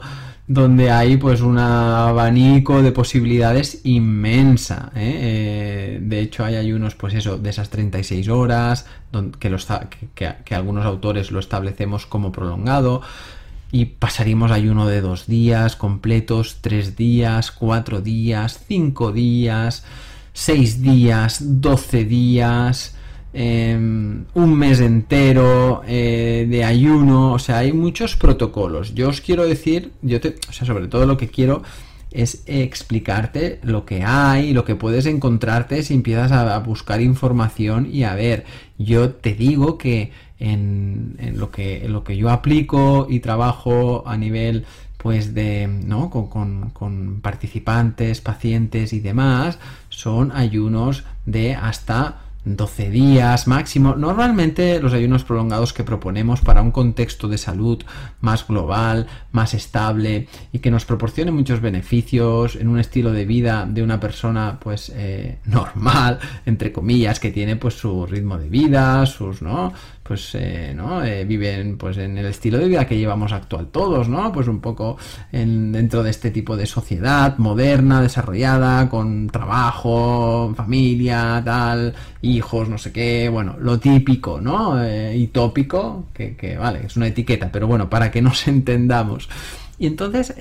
donde 0.49 0.89
hay 0.89 1.15
pues 1.17 1.41
un 1.41 1.59
abanico 1.59 2.81
de 2.81 2.91
posibilidades 2.91 3.81
inmensa. 3.83 4.91
¿eh? 4.95 5.19
Eh, 5.21 5.99
de 6.01 6.21
hecho, 6.21 6.43
hay 6.43 6.55
ayunos, 6.55 6.95
pues 6.95 7.13
eso, 7.13 7.37
de 7.37 7.51
esas 7.51 7.69
36 7.69 8.27
horas, 8.29 8.87
que, 9.39 9.51
los, 9.51 9.67
que, 10.15 10.55
algunos 10.55 10.87
autores 10.87 11.29
lo 11.29 11.39
establecemos 11.39 12.07
como 12.07 12.31
prolongado. 12.31 13.03
Y 13.71 13.85
pasaríamos 13.85 14.49
ayuno 14.49 14.87
de 14.87 15.01
dos 15.01 15.27
días 15.27 15.75
completos, 15.75 16.57
tres 16.61 16.95
días, 16.95 17.51
cuatro 17.51 18.01
días, 18.01 18.65
cinco 18.67 19.11
días, 19.11 19.85
seis 20.33 20.81
días, 20.81 21.61
doce 21.61 22.05
días. 22.05 22.95
Em, 23.31 24.25
un 24.33 24.57
mes 24.57 24.79
entero 24.79 25.83
eh, 25.87 26.47
de 26.49 26.63
ayuno, 26.63 27.33
o 27.33 27.39
sea, 27.39 27.59
hay 27.59 27.73
muchos 27.73 28.15
protocolos. 28.15 28.95
Yo 28.95 29.09
os 29.09 29.21
quiero 29.21 29.45
decir, 29.45 29.91
yo 30.01 30.19
te, 30.19 30.35
o 30.49 30.51
sea, 30.51 30.65
sobre 30.65 30.87
todo 30.87 31.05
lo 31.05 31.15
que 31.17 31.27
quiero 31.27 31.61
es 32.11 32.41
explicarte 32.47 33.59
lo 33.61 33.85
que 33.85 34.03
hay, 34.03 34.51
lo 34.53 34.65
que 34.65 34.75
puedes 34.75 35.05
encontrarte 35.05 35.83
si 35.83 35.93
empiezas 35.93 36.31
a, 36.31 36.57
buscar 36.59 37.01
información 37.01 37.87
y 37.91 38.03
a 38.03 38.15
ver, 38.15 38.45
yo 38.79 39.11
te 39.11 39.35
digo 39.35 39.77
que 39.77 40.11
en, 40.39 41.15
lo 41.35 41.51
que 41.51 41.87
lo 41.87 42.03
que 42.03 42.17
yo 42.17 42.31
aplico 42.31 43.05
y 43.09 43.19
trabajo 43.19 44.03
a 44.07 44.17
nivel 44.17 44.65
pues 44.97 45.35
de 45.35 45.67
no 45.67 46.09
con, 46.09 46.71
con 46.71 47.21
participantes, 47.21 48.21
pacientes 48.21 48.91
y 48.91 48.99
demás, 48.99 49.59
son 49.89 50.31
ayunos 50.31 51.03
de 51.25 51.55
hasta 51.55 52.21
12 52.45 52.89
días 52.89 53.47
máximo. 53.47 53.95
Normalmente 53.95 54.79
los 54.79 54.93
ayunos 54.93 55.23
prolongados 55.23 55.73
que 55.73 55.83
proponemos 55.83 56.41
para 56.41 56.61
un 56.61 56.71
contexto 56.71 57.27
de 57.27 57.37
salud 57.37 57.83
más 58.21 58.47
global, 58.47 59.07
más 59.31 59.53
estable 59.53 60.27
y 60.51 60.59
que 60.59 60.71
nos 60.71 60.85
proporcione 60.85 61.31
muchos 61.31 61.61
beneficios 61.61 62.55
en 62.55 62.69
un 62.69 62.79
estilo 62.79 63.11
de 63.11 63.25
vida 63.25 63.67
de 63.69 63.83
una 63.83 63.99
persona 63.99 64.57
pues 64.61 64.91
eh, 64.95 65.39
normal, 65.45 66.19
entre 66.45 66.71
comillas, 66.71 67.19
que 67.19 67.31
tiene 67.31 67.55
pues 67.55 67.75
su 67.75 68.05
ritmo 68.05 68.37
de 68.37 68.49
vida, 68.49 69.05
sus, 69.05 69.41
¿no? 69.41 69.73
Pues 70.09 70.33
eh, 70.33 70.73
¿no? 70.75 71.05
Eh, 71.05 71.23
viven 71.23 71.77
pues 71.77 71.99
en 71.99 72.17
el 72.17 72.25
estilo 72.25 72.57
de 72.57 72.67
vida 72.67 72.87
que 72.87 72.97
llevamos 72.97 73.31
actual 73.31 73.67
todos, 73.67 74.09
¿no? 74.09 74.31
Pues 74.31 74.47
un 74.47 74.59
poco 74.59 74.97
en, 75.31 75.71
dentro 75.71 76.01
de 76.01 76.09
este 76.09 76.31
tipo 76.31 76.57
de 76.57 76.65
sociedad 76.65 77.37
moderna, 77.37 78.01
desarrollada, 78.01 78.89
con 78.89 79.27
trabajo, 79.27 80.51
familia, 80.57 81.39
tal, 81.45 81.93
hijos, 82.23 82.69
no 82.69 82.79
sé 82.79 82.91
qué, 82.91 83.29
bueno, 83.29 83.55
lo 83.59 83.79
típico, 83.79 84.41
¿no? 84.41 84.83
Eh, 84.83 85.15
y 85.15 85.27
tópico, 85.27 86.07
que, 86.11 86.35
que, 86.35 86.57
vale, 86.57 86.87
es 86.87 86.97
una 86.97 87.05
etiqueta, 87.05 87.51
pero 87.51 87.67
bueno, 87.67 87.87
para 87.87 88.09
que 88.09 88.23
nos 88.23 88.47
entendamos. 88.47 89.29
Y 89.79 89.87
entonces, 89.87 90.35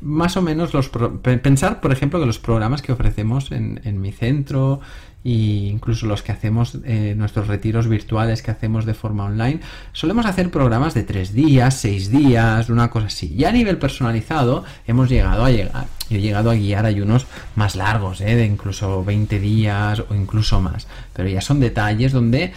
más 0.00 0.36
o 0.36 0.42
menos, 0.42 0.74
los 0.74 0.88
pensar, 0.88 1.80
por 1.80 1.92
ejemplo, 1.92 2.18
que 2.18 2.26
los 2.26 2.40
programas 2.40 2.82
que 2.82 2.90
ofrecemos 2.90 3.52
en, 3.52 3.80
en 3.84 4.00
mi 4.00 4.10
centro, 4.10 4.80
e 5.22 5.68
incluso 5.68 6.06
los 6.06 6.22
que 6.22 6.32
hacemos 6.32 6.78
eh, 6.84 7.14
nuestros 7.16 7.46
retiros 7.46 7.88
virtuales 7.88 8.42
que 8.42 8.50
hacemos 8.50 8.86
de 8.86 8.94
forma 8.94 9.24
online, 9.24 9.60
solemos 9.92 10.24
hacer 10.24 10.50
programas 10.50 10.94
de 10.94 11.02
tres 11.02 11.34
días, 11.34 11.74
seis 11.74 12.10
días, 12.10 12.70
una 12.70 12.90
cosa 12.90 13.08
así. 13.08 13.34
Ya 13.36 13.50
a 13.50 13.52
nivel 13.52 13.76
personalizado 13.76 14.64
hemos 14.86 15.10
llegado 15.10 15.44
a 15.44 15.50
llegar, 15.50 15.86
he 16.08 16.20
llegado 16.20 16.50
a 16.50 16.54
guiar 16.54 16.86
ayunos 16.86 17.26
más 17.54 17.76
largos, 17.76 18.22
eh, 18.22 18.34
de 18.34 18.46
incluso 18.46 19.04
20 19.04 19.38
días 19.38 20.02
o 20.08 20.14
incluso 20.14 20.60
más. 20.60 20.86
Pero 21.12 21.28
ya 21.28 21.42
son 21.42 21.60
detalles 21.60 22.12
donde 22.12 22.52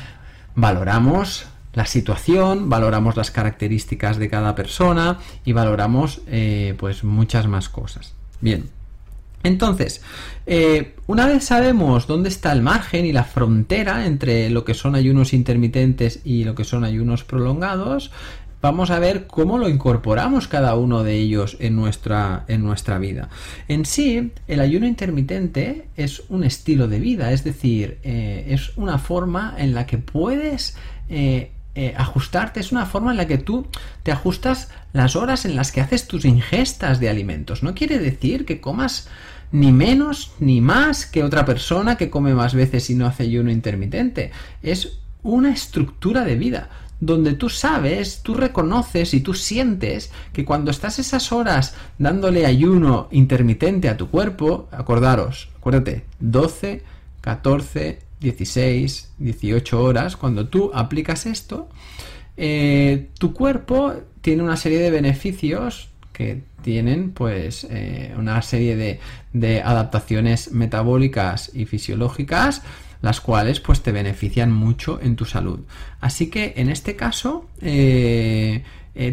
valoramos 0.56 1.48
la 1.74 1.86
situación, 1.86 2.70
valoramos 2.70 3.16
las 3.16 3.32
características 3.32 4.18
de 4.18 4.30
cada 4.30 4.56
persona 4.56 5.20
y 5.44 5.54
valoramos 5.54 6.22
eh, 6.28 6.76
pues 6.78 7.04
muchas 7.04 7.48
más 7.48 7.70
cosas. 7.70 8.14
Bien. 8.42 8.70
Entonces, 9.44 10.02
eh, 10.46 10.96
una 11.06 11.28
vez 11.28 11.44
sabemos 11.44 12.08
dónde 12.08 12.30
está 12.30 12.54
el 12.54 12.62
margen 12.62 13.06
y 13.06 13.12
la 13.12 13.26
frontera 13.26 14.06
entre 14.06 14.50
lo 14.50 14.64
que 14.64 14.74
son 14.74 14.96
ayunos 14.96 15.34
intermitentes 15.34 16.22
y 16.24 16.46
lo 16.46 16.56
que 16.56 16.64
son 16.64 16.86
ayunos 16.86 17.26
prolongados, 17.26 18.12
vamos 18.62 18.90
a 18.90 19.00
ver 19.00 19.28
cómo 19.28 19.58
lo 19.58 19.68
incorporamos 19.68 20.48
cada 20.48 20.76
uno 20.76 21.04
de 21.04 21.18
ellos 21.18 21.58
en 21.60 21.76
nuestra, 21.76 22.46
en 22.48 22.64
nuestra 22.64 23.00
vida. 23.00 23.28
En 23.68 23.84
sí, 23.84 24.32
el 24.48 24.62
ayuno 24.62 24.88
intermitente 24.88 25.88
es 25.98 26.24
un 26.30 26.46
estilo 26.46 26.88
de 26.88 27.02
vida, 27.02 27.34
es 27.34 27.44
decir, 27.44 27.98
eh, 28.04 28.46
es 28.48 28.78
una 28.78 28.98
forma 28.98 29.56
en 29.58 29.74
la 29.74 29.86
que 29.86 29.98
puedes 29.98 30.78
ajustarte, 31.98 32.60
es 32.60 32.72
una 32.72 32.86
forma 32.86 33.12
en 33.12 33.18
la 33.18 33.28
que 33.28 33.40
tú 33.40 33.66
te 34.04 34.12
ajustas 34.12 34.70
las 34.94 35.16
horas 35.16 35.46
en 35.46 35.56
las 35.56 35.72
que 35.72 35.82
haces 35.82 36.08
tus 36.08 36.24
ingestas 36.24 37.00
de 37.00 37.10
alimentos. 37.10 37.64
No 37.64 37.74
quiere 37.74 37.98
decir 37.98 38.46
que 38.46 38.62
comas 38.62 39.10
ni 39.52 39.72
menos 39.72 40.32
ni 40.40 40.62
más 40.62 41.06
que 41.06 41.24
otra 41.24 41.46
persona 41.46 41.96
que 41.96 42.10
come 42.10 42.34
más 42.34 42.54
veces 42.54 42.90
y 42.90 42.96
no 42.96 43.06
hace 43.06 43.24
ayuno 43.24 43.52
intermitente. 43.52 44.32
Es 44.62 45.00
una 45.22 45.52
estructura 45.52 46.26
de 46.26 46.36
vida 46.36 46.70
donde 47.00 47.34
tú 47.34 47.50
sabes, 47.50 48.22
tú 48.24 48.34
reconoces 48.34 49.14
y 49.14 49.22
tú 49.22 49.34
sientes 49.34 50.12
que 50.32 50.46
cuando 50.46 50.72
estás 50.72 51.00
esas 51.00 51.32
horas 51.32 51.76
dándole 51.98 52.46
ayuno 52.46 53.10
intermitente 53.12 53.90
a 53.90 53.98
tu 53.98 54.10
cuerpo, 54.10 54.70
acordaros, 54.72 55.50
acuérdate, 55.58 56.06
12, 56.20 56.82
14, 57.22 58.00
16, 58.24 59.12
18 59.20 59.84
horas, 59.84 60.18
cuando 60.18 60.48
tú 60.48 60.72
aplicas 60.74 61.28
esto, 61.28 61.70
eh, 62.38 63.10
tu 63.20 63.34
cuerpo 63.34 63.94
tiene 64.22 64.42
una 64.42 64.58
serie 64.58 64.80
de 64.80 64.90
beneficios 64.90 65.90
que 66.14 66.42
tienen 66.64 67.12
pues 67.12 67.68
eh, 67.70 68.16
una 68.18 68.42
serie 68.42 69.00
de, 69.34 69.62
adaptaciones 69.62 70.52
metabólicas 70.52 71.52
y 71.54 71.66
fisiológicas 71.66 72.62
las 73.02 73.20
cuales 73.20 73.60
pues 73.60 73.82
te 73.82 73.92
benefician 73.92 74.50
mucho 74.50 75.00
en 75.02 75.18
tu 75.18 75.26
salud. 75.26 75.60
Así 76.00 76.28
que 76.30 76.54
en 76.56 76.70
este 76.70 76.96
caso 76.96 77.50
eh, 77.60 78.64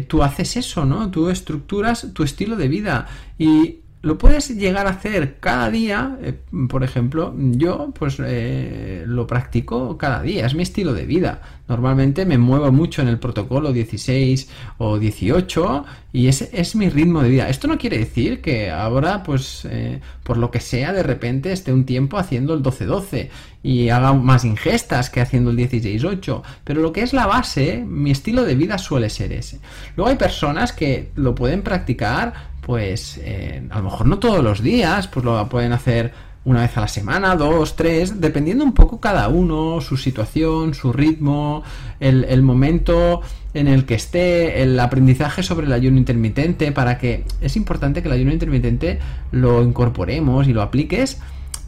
tú 0.07 0.23
haces 0.23 0.55
eso 0.55 0.85
no 0.85 1.11
tú 1.11 1.29
estructuras 1.29 2.07
tu 2.13 2.23
estilo 2.23 2.55
de 2.55 2.69
vida 2.69 3.07
y 3.37 3.79
lo 4.03 4.17
puedes 4.17 4.49
llegar 4.49 4.87
a 4.87 4.91
hacer 4.91 5.37
cada 5.39 5.69
día, 5.69 6.17
eh, 6.21 6.33
por 6.67 6.83
ejemplo, 6.83 7.35
yo 7.37 7.91
pues 7.97 8.17
eh, 8.19 9.03
lo 9.05 9.27
practico 9.27 9.97
cada 9.97 10.23
día, 10.23 10.45
es 10.45 10.55
mi 10.55 10.63
estilo 10.63 10.93
de 10.93 11.05
vida. 11.05 11.41
Normalmente 11.67 12.25
me 12.25 12.37
muevo 12.37 12.71
mucho 12.71 13.01
en 13.01 13.07
el 13.07 13.19
protocolo 13.19 13.71
16 13.71 14.49
o 14.79 14.97
18 14.97 15.85
y 16.13 16.27
ese 16.27 16.49
es 16.51 16.75
mi 16.75 16.89
ritmo 16.89 17.21
de 17.21 17.29
vida. 17.29 17.47
Esto 17.47 17.67
no 17.67 17.77
quiere 17.77 17.99
decir 17.99 18.41
que 18.41 18.71
ahora 18.71 19.21
pues 19.23 19.65
eh, 19.69 20.01
por 20.23 20.37
lo 20.37 20.49
que 20.49 20.59
sea 20.59 20.91
de 20.93 21.03
repente 21.03 21.51
esté 21.51 21.71
un 21.71 21.85
tiempo 21.85 22.17
haciendo 22.17 22.55
el 22.55 22.63
12-12 22.63 23.29
y 23.63 23.89
haga 23.89 24.13
más 24.13 24.43
ingestas 24.43 25.09
que 25.11 25.21
haciendo 25.21 25.51
el 25.51 25.57
16-8, 25.57 26.41
pero 26.63 26.81
lo 26.81 26.91
que 26.91 27.03
es 27.03 27.13
la 27.13 27.27
base, 27.27 27.85
mi 27.87 28.09
estilo 28.09 28.43
de 28.43 28.55
vida 28.55 28.79
suele 28.79 29.09
ser 29.09 29.31
ese. 29.31 29.59
Luego 29.95 30.09
hay 30.09 30.17
personas 30.17 30.73
que 30.73 31.11
lo 31.15 31.35
pueden 31.35 31.61
practicar 31.61 32.50
pues 32.71 33.19
eh, 33.21 33.67
a 33.69 33.79
lo 33.79 33.83
mejor 33.83 34.07
no 34.07 34.17
todos 34.17 34.41
los 34.41 34.63
días, 34.63 35.09
pues 35.09 35.25
lo 35.25 35.49
pueden 35.49 35.73
hacer 35.73 36.13
una 36.45 36.61
vez 36.61 36.77
a 36.77 36.79
la 36.79 36.87
semana, 36.87 37.35
dos, 37.35 37.75
tres, 37.75 38.21
dependiendo 38.21 38.63
un 38.63 38.73
poco 38.73 39.01
cada 39.01 39.27
uno, 39.27 39.81
su 39.81 39.97
situación, 39.97 40.73
su 40.73 40.93
ritmo, 40.93 41.63
el, 41.99 42.41
momento 42.43 43.23
en 43.53 43.67
el 43.67 43.83
que 43.83 43.95
esté, 43.95 44.63
el 44.63 44.79
aprendizaje 44.79 45.43
sobre 45.43 45.65
el 45.65 45.73
ayuno 45.73 45.97
intermitente, 45.97 46.71
para 46.71 46.97
que 46.97 47.25
es 47.41 47.57
importante 47.57 48.01
que 48.01 48.07
el 48.07 48.13
ayuno 48.13 48.31
intermitente 48.31 48.99
lo 49.31 49.61
incorporemos 49.63 50.47
y 50.47 50.53
lo 50.53 50.61
apliques 50.61 51.19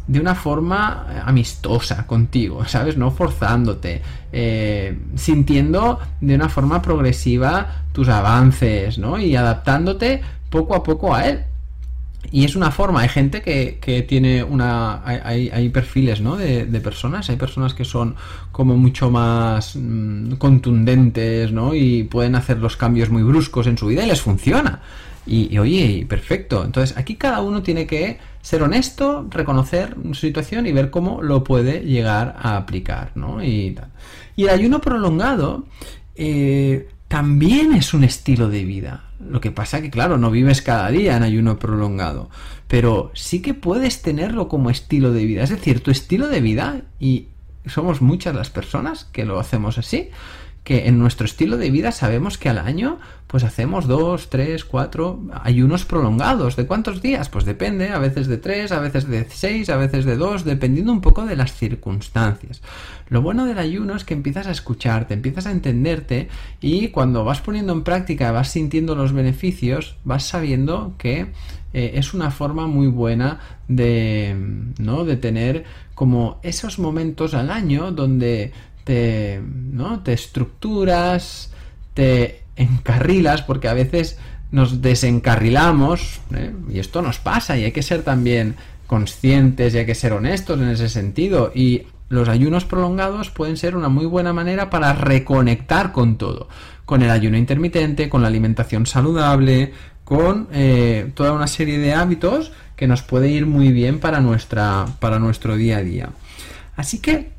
de 0.08 0.22
una 0.22 0.36
forma 0.36 1.22
amistosa 1.26 2.08
contigo, 2.08 2.64
¿sabes? 2.68 2.96
No 2.96 3.12
forzándote, 3.12 4.02
eh, 4.32 4.98
sintiendo 5.16 6.00
de 6.22 6.36
una 6.36 6.48
forma 6.48 6.82
progresiva 6.82 7.84
tus 7.92 8.08
avances, 8.08 8.98
¿no? 8.98 9.20
Y 9.20 9.36
adaptándote 9.36 10.22
poco 10.54 10.76
a 10.76 10.84
poco 10.84 11.16
a 11.16 11.28
él. 11.28 11.40
Y 12.32 12.46
es 12.46 12.56
una 12.56 12.72
forma, 12.72 13.02
hay 13.02 13.10
gente 13.10 13.42
que, 13.42 14.06
tiene 14.08 14.44
una... 14.44 15.02
Hay, 15.04 15.50
hay 15.50 15.70
perfiles, 15.70 16.22
¿no? 16.22 16.38
De, 16.38 16.66
personas, 16.80 17.30
hay 17.30 17.38
personas 17.38 17.74
que 17.74 17.84
son 17.84 18.16
como 18.52 18.78
mucho 18.78 19.10
más 19.10 19.76
mm, 19.76 20.34
contundentes, 20.34 21.52
¿no? 21.52 21.74
Y 21.74 22.04
pueden 22.04 22.36
hacer 22.36 22.60
los 22.60 22.78
cambios 22.78 23.10
muy 23.10 23.24
bruscos 23.24 23.68
en 23.68 23.78
su 23.78 23.88
vida 23.88 24.04
y 24.04 24.08
les 24.08 24.22
funciona. 24.22 24.82
Y, 25.26 25.58
oye, 25.58 26.06
perfecto. 26.08 26.64
Entonces 26.64 26.98
aquí 26.98 27.16
cada 27.16 27.42
uno 27.42 27.62
tiene 27.64 27.88
que 27.88 28.20
ser 28.42 28.62
honesto, 28.62 29.26
reconocer 29.30 29.96
su 30.12 30.22
situación 30.28 30.68
y 30.68 30.72
ver 30.72 30.90
cómo 30.92 31.22
lo 31.22 31.44
puede 31.44 31.82
llegar 31.82 32.36
a 32.40 32.58
aplicar, 32.58 33.12
¿no? 33.16 33.44
Y, 33.44 33.76
y 34.36 34.44
el 34.44 34.50
ayuno 34.50 34.82
prolongado 34.82 35.66
eh, 36.16 36.88
también 37.08 37.74
es 37.74 37.94
un 37.94 38.04
estilo 38.04 38.50
de 38.50 38.66
vida. 38.66 39.04
Lo 39.30 39.42
que 39.42 39.52
pasa 39.52 39.82
que, 39.82 39.90
claro, 39.90 40.18
no 40.18 40.32
vives 40.32 40.62
cada 40.62 40.90
día 40.90 41.18
en 41.18 41.24
ayuno 41.24 41.60
prolongado, 41.60 42.30
pero 42.68 43.12
sí 43.14 43.42
que 43.42 43.54
puedes 43.54 44.02
tenerlo 44.02 44.48
como 44.48 44.70
estilo 44.70 45.12
de 45.12 45.26
vida. 45.26 45.44
Es 45.44 45.50
decir, 45.50 45.82
tu 45.82 45.92
estilo 45.92 46.28
de 46.28 46.42
vida, 46.42 46.82
y 47.00 47.28
somos 47.66 48.02
muchas 48.02 48.36
las 48.36 48.50
personas 48.50 49.06
que 49.06 49.26
lo 49.26 49.40
hacemos 49.40 49.78
así, 49.78 50.10
que 50.64 50.88
en 50.88 50.98
nuestro 50.98 51.26
estilo 51.26 51.58
de 51.58 51.70
vida 51.72 51.92
sabemos 51.92 52.38
que 52.38 52.50
al 52.50 52.58
año 52.58 53.00
pues 53.28 53.44
hacemos 53.44 53.88
dos, 53.88 54.30
tres, 54.30 54.64
cuatro 54.64 55.22
ayunos 55.42 55.86
prolongados. 55.86 56.56
¿De 56.56 56.68
cuántos 56.68 57.02
días? 57.02 57.30
Pues 57.30 57.46
depende, 57.46 57.90
a 57.90 57.98
veces 57.98 58.28
de 58.28 58.38
tres, 58.38 58.72
a 58.72 58.80
veces 58.80 59.08
de 59.08 59.26
seis, 59.30 59.70
a 59.70 59.78
veces 59.78 60.06
de 60.06 60.18
dos, 60.18 60.46
dependiendo 60.46 60.92
un 60.92 61.02
poco 61.02 61.26
de 61.26 61.36
las 61.36 61.54
circunstancias. 61.54 62.62
Lo 63.10 63.22
bueno 63.22 63.46
del 63.46 63.58
ayuno 63.58 63.96
es 63.96 64.04
que 64.04 64.14
empiezas 64.14 64.48
a 64.48 64.52
escucharte, 64.52 65.16
empiezas 65.16 65.48
a 65.48 65.52
entenderte 65.52 66.30
y 66.62 66.90
cuando 66.90 67.26
vas 67.26 67.42
poniendo 67.42 67.74
en 67.74 67.84
práctica, 67.84 68.32
vas 68.32 68.50
sintiendo 68.50 68.96
los 68.96 69.14
beneficios, 69.14 69.96
vas 70.04 70.24
sabiendo 70.24 70.94
que 70.98 71.32
eh, 71.74 71.94
es 71.96 72.14
una 72.14 72.30
forma 72.30 72.68
muy 72.68 72.88
buena 72.88 73.40
de, 73.68 74.36
¿no? 74.78 75.06
de 75.06 75.18
tener 75.18 75.66
como 75.96 76.40
esos 76.44 76.78
momentos 76.78 77.34
al 77.34 77.50
año 77.50 77.92
donde 77.92 78.52
te, 78.84 79.42
¿no? 79.44 80.02
te 80.02 80.14
estructuras, 80.14 81.52
te 81.94 82.44
encarrilas, 82.56 83.42
porque 83.42 83.68
a 83.68 83.74
veces 83.74 84.18
nos 84.52 84.82
desencarrilamos, 84.82 86.22
¿eh? 86.36 86.54
y 86.70 86.80
esto 86.80 87.02
nos 87.02 87.20
pasa, 87.20 87.58
y 87.58 87.64
hay 87.64 87.72
que 87.72 87.82
ser 87.82 88.04
también 88.04 88.56
conscientes 88.88 89.74
y 89.74 89.80
hay 89.80 89.86
que 89.86 89.96
ser 89.96 90.14
honestos 90.14 90.60
en 90.60 90.70
ese 90.70 90.90
sentido. 90.90 91.52
Y 91.56 91.88
los 92.10 92.30
ayunos 92.30 92.66
prolongados 92.66 93.32
pueden 93.32 93.58
ser 93.58 93.76
una 93.76 93.90
muy 93.90 94.06
buena 94.06 94.34
manera 94.34 94.70
para 94.70 94.94
reconectar 94.94 95.92
con 95.92 96.18
todo, 96.18 96.48
con 96.86 97.02
el 97.02 97.10
ayuno 97.10 97.38
intermitente, 97.38 98.10
con 98.10 98.22
la 98.22 98.28
alimentación 98.28 98.86
saludable, 98.86 99.74
con 100.04 100.48
eh, 100.54 101.12
toda 101.16 101.32
una 101.32 101.48
serie 101.48 101.80
de 101.80 101.94
hábitos 101.94 102.52
que 102.76 102.88
nos 102.88 103.02
puede 103.02 103.30
ir 103.30 103.48
muy 103.48 103.72
bien 103.72 104.00
para, 104.00 104.20
nuestra, 104.20 104.86
para 105.00 105.18
nuestro 105.18 105.56
día 105.56 105.78
a 105.78 105.84
día. 105.84 106.10
Así 106.76 107.00
que 107.00 107.33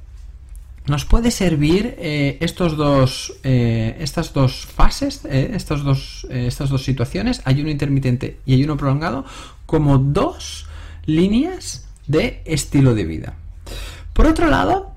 nos 0.87 1.07
puede 1.07 1.31
servir 1.31 1.97
eh, 1.99 2.37
estos 2.41 2.76
dos, 2.76 3.35
eh, 3.43 3.97
estas 4.00 4.33
dos 4.35 4.67
fases, 4.67 5.25
eh, 5.25 5.53
estas, 5.55 5.83
dos, 5.83 6.26
estas 6.31 6.69
dos 6.69 6.85
situaciones, 6.85 7.41
ayuno 7.45 7.71
intermitente 7.71 8.38
y 8.45 8.55
ayuno 8.55 8.76
prolongado, 8.76 9.25
como 9.64 9.99
dos 9.99 10.67
líneas 11.07 11.87
de 12.07 12.43
estilo 12.45 12.95
de 12.95 13.05
vida. 13.05 13.35
Por 14.12 14.26
otro 14.26 14.49
lado, 14.49 14.93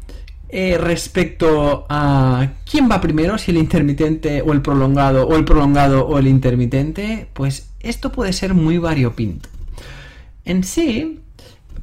respecto 0.50 1.86
a 1.89 2.50
quién 2.70 2.89
va 2.89 3.01
primero, 3.01 3.38
si 3.38 3.51
el 3.51 3.58
intermitente 3.58 4.41
o 4.41 4.53
el 4.53 4.62
prolongado, 4.62 5.27
o 5.27 5.36
el 5.36 5.46
prolongado 5.46 6.06
o 6.06 6.20
el 6.20 6.27
intermitente, 6.27 7.27
pues 7.34 7.70
esto 7.79 8.12
puede 8.12 8.34
ser 8.34 8.53
muy 8.53 8.77
variopinto. 8.77 9.50
En 10.46 10.63
sí, 10.63 11.22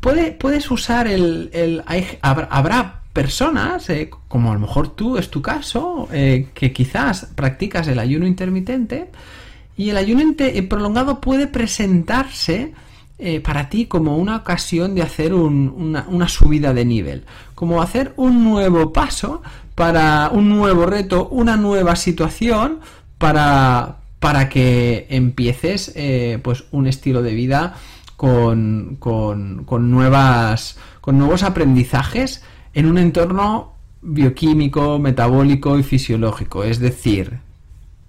puedes 0.00 0.70
usar 0.70 1.08
el, 1.08 1.50
el 1.52 1.82
habrá 2.22 3.03
personas, 3.14 3.88
eh, 3.90 4.10
como 4.28 4.50
a 4.50 4.54
lo 4.54 4.60
mejor 4.60 4.88
tú 4.88 5.16
es 5.16 5.30
tu 5.30 5.40
caso, 5.40 6.08
eh, 6.12 6.48
que 6.52 6.72
quizás 6.72 7.28
practicas 7.36 7.86
el 7.86 8.00
ayuno 8.00 8.26
intermitente 8.26 9.08
y 9.76 9.90
el 9.90 9.96
ayuno 9.96 10.34
eh, 10.36 10.62
prolongado 10.64 11.20
puede 11.20 11.46
presentarse 11.46 12.74
para 13.44 13.70
ti 13.70 13.86
como 13.86 14.18
una 14.18 14.36
ocasión 14.36 14.94
de 14.94 15.00
hacer 15.00 15.32
una, 15.32 16.28
subida 16.28 16.74
de 16.74 16.84
nivel, 16.84 17.24
como 17.54 17.80
hacer 17.80 18.12
un 18.16 18.44
nuevo 18.44 18.92
paso 18.92 19.40
para 19.76 20.28
un 20.30 20.50
nuevo 20.50 20.84
reto, 20.84 21.28
una 21.28 21.56
nueva 21.56 21.96
situación 21.96 22.80
para, 23.16 23.98
para 24.18 24.48
que 24.50 25.06
empieces 25.08 25.94
pues 26.42 26.64
un 26.72 26.86
estilo 26.86 27.22
de 27.22 27.34
vida 27.34 27.76
con, 28.16 28.96
con, 28.98 29.64
con, 29.64 29.90
nuevas, 29.90 30.76
con 31.00 31.16
nuevos 31.16 31.44
aprendizajes 31.44 32.42
en 32.74 32.86
un 32.86 32.98
entorno 32.98 33.74
bioquímico, 34.02 34.98
metabólico 34.98 35.78
y 35.78 35.82
fisiológico. 35.82 36.64
Es 36.64 36.78
decir, 36.78 37.38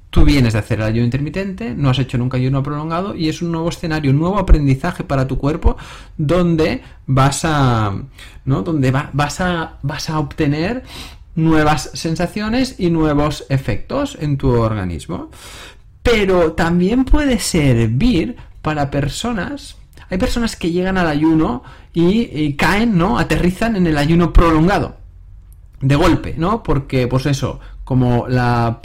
tú 0.10 0.24
vienes 0.24 0.54
de 0.54 0.60
hacer 0.60 0.80
el 0.80 0.86
ayuno 0.86 1.06
intermitente, 1.06 1.74
no 1.76 1.90
has 1.90 2.00
hecho 2.00 2.18
nunca 2.18 2.38
ayuno 2.38 2.64
prolongado 2.64 3.16
y 3.16 3.30
es 3.30 3.42
un 3.42 3.52
nuevo 3.52 3.70
escenario, 3.70 4.12
un 4.12 4.20
nuevo 4.20 4.38
aprendizaje 4.38 5.04
para 5.04 5.28
tu 5.28 5.38
cuerpo 5.38 5.78
donde 6.18 6.82
vas 7.06 7.44
a, 7.44 8.02
¿no? 8.46 8.62
Donde 8.62 8.92
vas 8.92 9.42
a, 9.42 9.78
vas 9.82 10.10
a 10.10 10.20
obtener 10.20 10.84
nuevas 11.36 11.92
sensaciones 11.94 12.76
y 12.78 12.90
nuevos 12.90 13.46
efectos 13.50 14.18
en 14.20 14.38
tu 14.38 14.52
organismo. 14.52 15.30
Pero 16.02 16.54
también 16.54 17.04
puede 17.04 17.40
servir 17.40 18.36
para 18.62 18.92
personas 18.92 19.76
hay 20.10 20.18
personas 20.18 20.56
que 20.56 20.72
llegan 20.72 20.98
al 20.98 21.08
ayuno 21.08 21.64
y, 21.94 22.54
caen, 22.54 22.98
¿no? 22.98 23.18
Aterrizan 23.18 23.76
en 23.76 23.88
el 23.88 23.98
ayuno 23.98 24.34
prolongado. 24.34 24.98
De 25.82 25.96
golpe, 25.96 26.36
¿no? 26.38 26.64
Porque, 26.64 27.08
pues 27.08 27.26
eso, 27.26 27.60
como 27.84 28.28
la, 28.28 28.80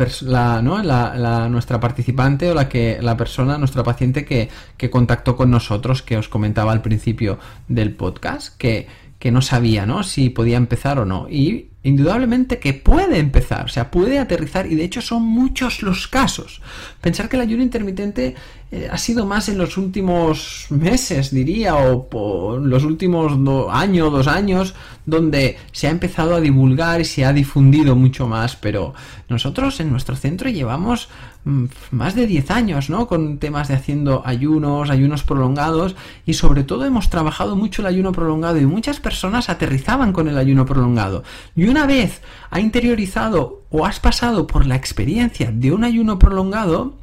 ¿no? 0.63 0.83
la, 0.83 1.49
nuestra 1.49 1.81
participante 1.81 2.51
o 2.51 2.55
la 2.55 2.69
que 2.69 2.99
la 3.01 3.17
persona, 3.17 3.59
nuestra 3.59 3.83
paciente 3.83 4.25
que, 4.25 4.49
que, 4.77 4.91
contactó 4.91 5.37
con 5.37 5.51
nosotros, 5.51 6.03
que 6.03 6.17
os 6.17 6.29
comentaba 6.29 6.73
al 6.73 6.83
principio 6.83 7.39
del 7.69 7.95
podcast, 7.95 8.57
que, 8.59 8.89
que 9.21 9.31
no 9.31 9.43
sabía, 9.43 9.87
¿no? 9.87 10.03
Si 10.03 10.31
podía 10.31 10.57
empezar 10.57 10.99
o 10.99 11.05
no. 11.05 11.29
Y 11.29 11.67
indudablemente 11.83 12.59
que 12.59 12.75
puede 12.75 13.19
empezar, 13.19 13.67
o 13.67 13.69
sea, 13.69 13.91
puede 13.91 14.19
aterrizar 14.19 14.67
y 14.67 14.75
de 14.75 14.85
hecho 14.85 15.01
son 15.01 15.23
muchos 15.23 15.83
los 15.83 16.09
casos. 16.09 16.61
Pensar 17.01 17.29
que 17.29 17.37
el 17.37 17.43
ayuno 17.43 17.63
intermitente 17.63 18.35
eh, 18.71 18.89
ha 18.91 18.99
sido 18.99 19.27
más 19.27 19.49
en 19.49 19.59
los 19.59 19.77
últimos 19.77 20.67
meses, 20.71 21.31
diría, 21.31 21.77
o 21.77 22.59
los 22.59 22.85
últimos 22.85 23.33
do 23.45 23.71
año, 23.71 24.11
dos 24.11 24.27
años, 24.27 24.75
donde 25.07 25.59
se 25.73 25.87
ha 25.87 25.91
empezado 25.91 26.35
a 26.35 26.41
divulgar 26.41 27.01
y 27.01 27.05
se 27.05 27.25
ha 27.25 27.33
difundido 27.33 27.97
mucho 27.97 28.27
más, 28.27 28.57
pero 28.57 28.95
nosotros 29.29 29.81
en 29.81 29.91
nuestro 29.91 30.17
centro 30.17 30.49
llevamos 30.49 31.09
más 31.45 32.15
de 32.15 32.27
10 32.27 32.51
años, 32.51 32.91
¿no? 32.91 33.07
Con 33.07 33.39
temas 33.39 33.69
de 33.69 33.75
haciendo 33.75 34.23
ayunos, 34.27 34.91
ayunos 34.91 35.23
prolongados 35.23 35.97
y 36.27 36.35
sobre 36.35 36.65
todo 36.65 36.85
hemos 36.85 37.09
trabajado 37.09 37.57
mucho 37.57 37.83
el 37.83 37.87
ayuno 37.87 38.13
prolongado 38.13 38.59
y 38.59 38.67
muchas 38.67 39.01
personas 39.01 39.49
aterrizaban 39.49 40.13
con 40.13 40.29
el 40.29 40.37
ayuno 40.37 40.67
prolongado 40.67 41.25
una 41.69 41.87
vez 41.87 42.21
ha 42.51 42.61
interiorizado 42.61 43.63
o 43.71 43.87
has 43.87 44.01
pasado 44.01 44.47
por 44.47 44.67
la 44.67 44.77
experiencia 44.77 45.51
de 45.53 45.73
un 45.73 45.85
ayuno 45.85 46.19
prolongado, 46.19 46.95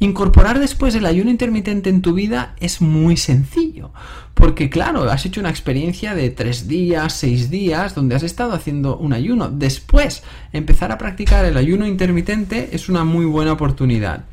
incorporar 0.00 0.58
después 0.58 0.94
el 0.94 1.06
ayuno 1.06 1.30
intermitente 1.30 1.90
en 1.90 2.02
tu 2.02 2.14
vida 2.14 2.56
es 2.58 2.80
muy 2.80 3.16
sencillo. 3.16 3.92
Porque 4.34 4.70
claro, 4.70 5.02
has 5.10 5.26
hecho 5.26 5.40
una 5.40 5.50
experiencia 5.50 6.14
de 6.14 6.30
tres 6.30 6.66
días, 6.66 7.12
seis 7.12 7.50
días, 7.50 7.94
donde 7.94 8.14
has 8.16 8.22
estado 8.22 8.54
haciendo 8.54 8.96
un 8.96 9.12
ayuno. 9.12 9.50
Después, 9.50 10.22
empezar 10.52 10.90
a 10.90 10.98
practicar 10.98 11.44
el 11.44 11.56
ayuno 11.56 11.86
intermitente 11.86 12.70
es 12.72 12.88
una 12.88 13.04
muy 13.04 13.26
buena 13.26 13.52
oportunidad. 13.52 14.24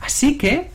Así 0.00 0.38
que, 0.38 0.70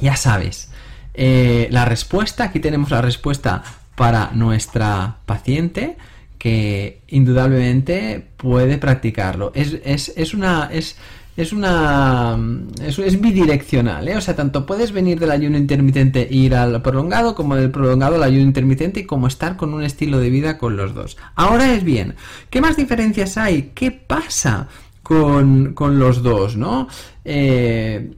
ya 0.00 0.16
sabes, 0.16 0.70
eh, 1.14 1.68
la 1.70 1.84
respuesta, 1.84 2.44
aquí 2.44 2.58
tenemos 2.58 2.90
la 2.90 3.00
respuesta 3.00 3.62
para 3.94 4.32
nuestra 4.32 5.18
paciente 5.24 5.96
que 6.38 7.02
indudablemente 7.06 8.26
puede 8.36 8.78
practicarlo. 8.78 9.52
Es, 9.54 9.78
es, 9.84 10.12
es 10.16 10.34
una... 10.34 10.68
Es, 10.72 10.96
es 11.36 11.52
una 11.52 12.38
es, 12.80 12.98
es 12.98 13.20
bidireccional, 13.20 14.06
¿eh? 14.08 14.16
o 14.16 14.20
sea, 14.20 14.36
tanto 14.36 14.66
puedes 14.66 14.92
venir 14.92 15.18
del 15.18 15.32
ayuno 15.32 15.58
intermitente 15.58 16.28
e 16.30 16.34
ir 16.34 16.54
al 16.54 16.80
prolongado, 16.82 17.34
como 17.34 17.56
del 17.56 17.70
prolongado 17.70 18.16
al 18.16 18.22
ayuno 18.22 18.42
intermitente 18.42 19.00
y 19.00 19.06
como 19.06 19.26
estar 19.26 19.56
con 19.56 19.74
un 19.74 19.82
estilo 19.82 20.18
de 20.18 20.30
vida 20.30 20.58
con 20.58 20.76
los 20.76 20.94
dos. 20.94 21.16
Ahora 21.34 21.74
es 21.74 21.82
bien, 21.82 22.14
¿qué 22.50 22.60
más 22.60 22.76
diferencias 22.76 23.36
hay? 23.36 23.72
¿Qué 23.74 23.90
pasa 23.90 24.68
con, 25.02 25.74
con 25.74 25.98
los 25.98 26.22
dos, 26.22 26.56
no? 26.56 26.88
Eh, 27.24 28.14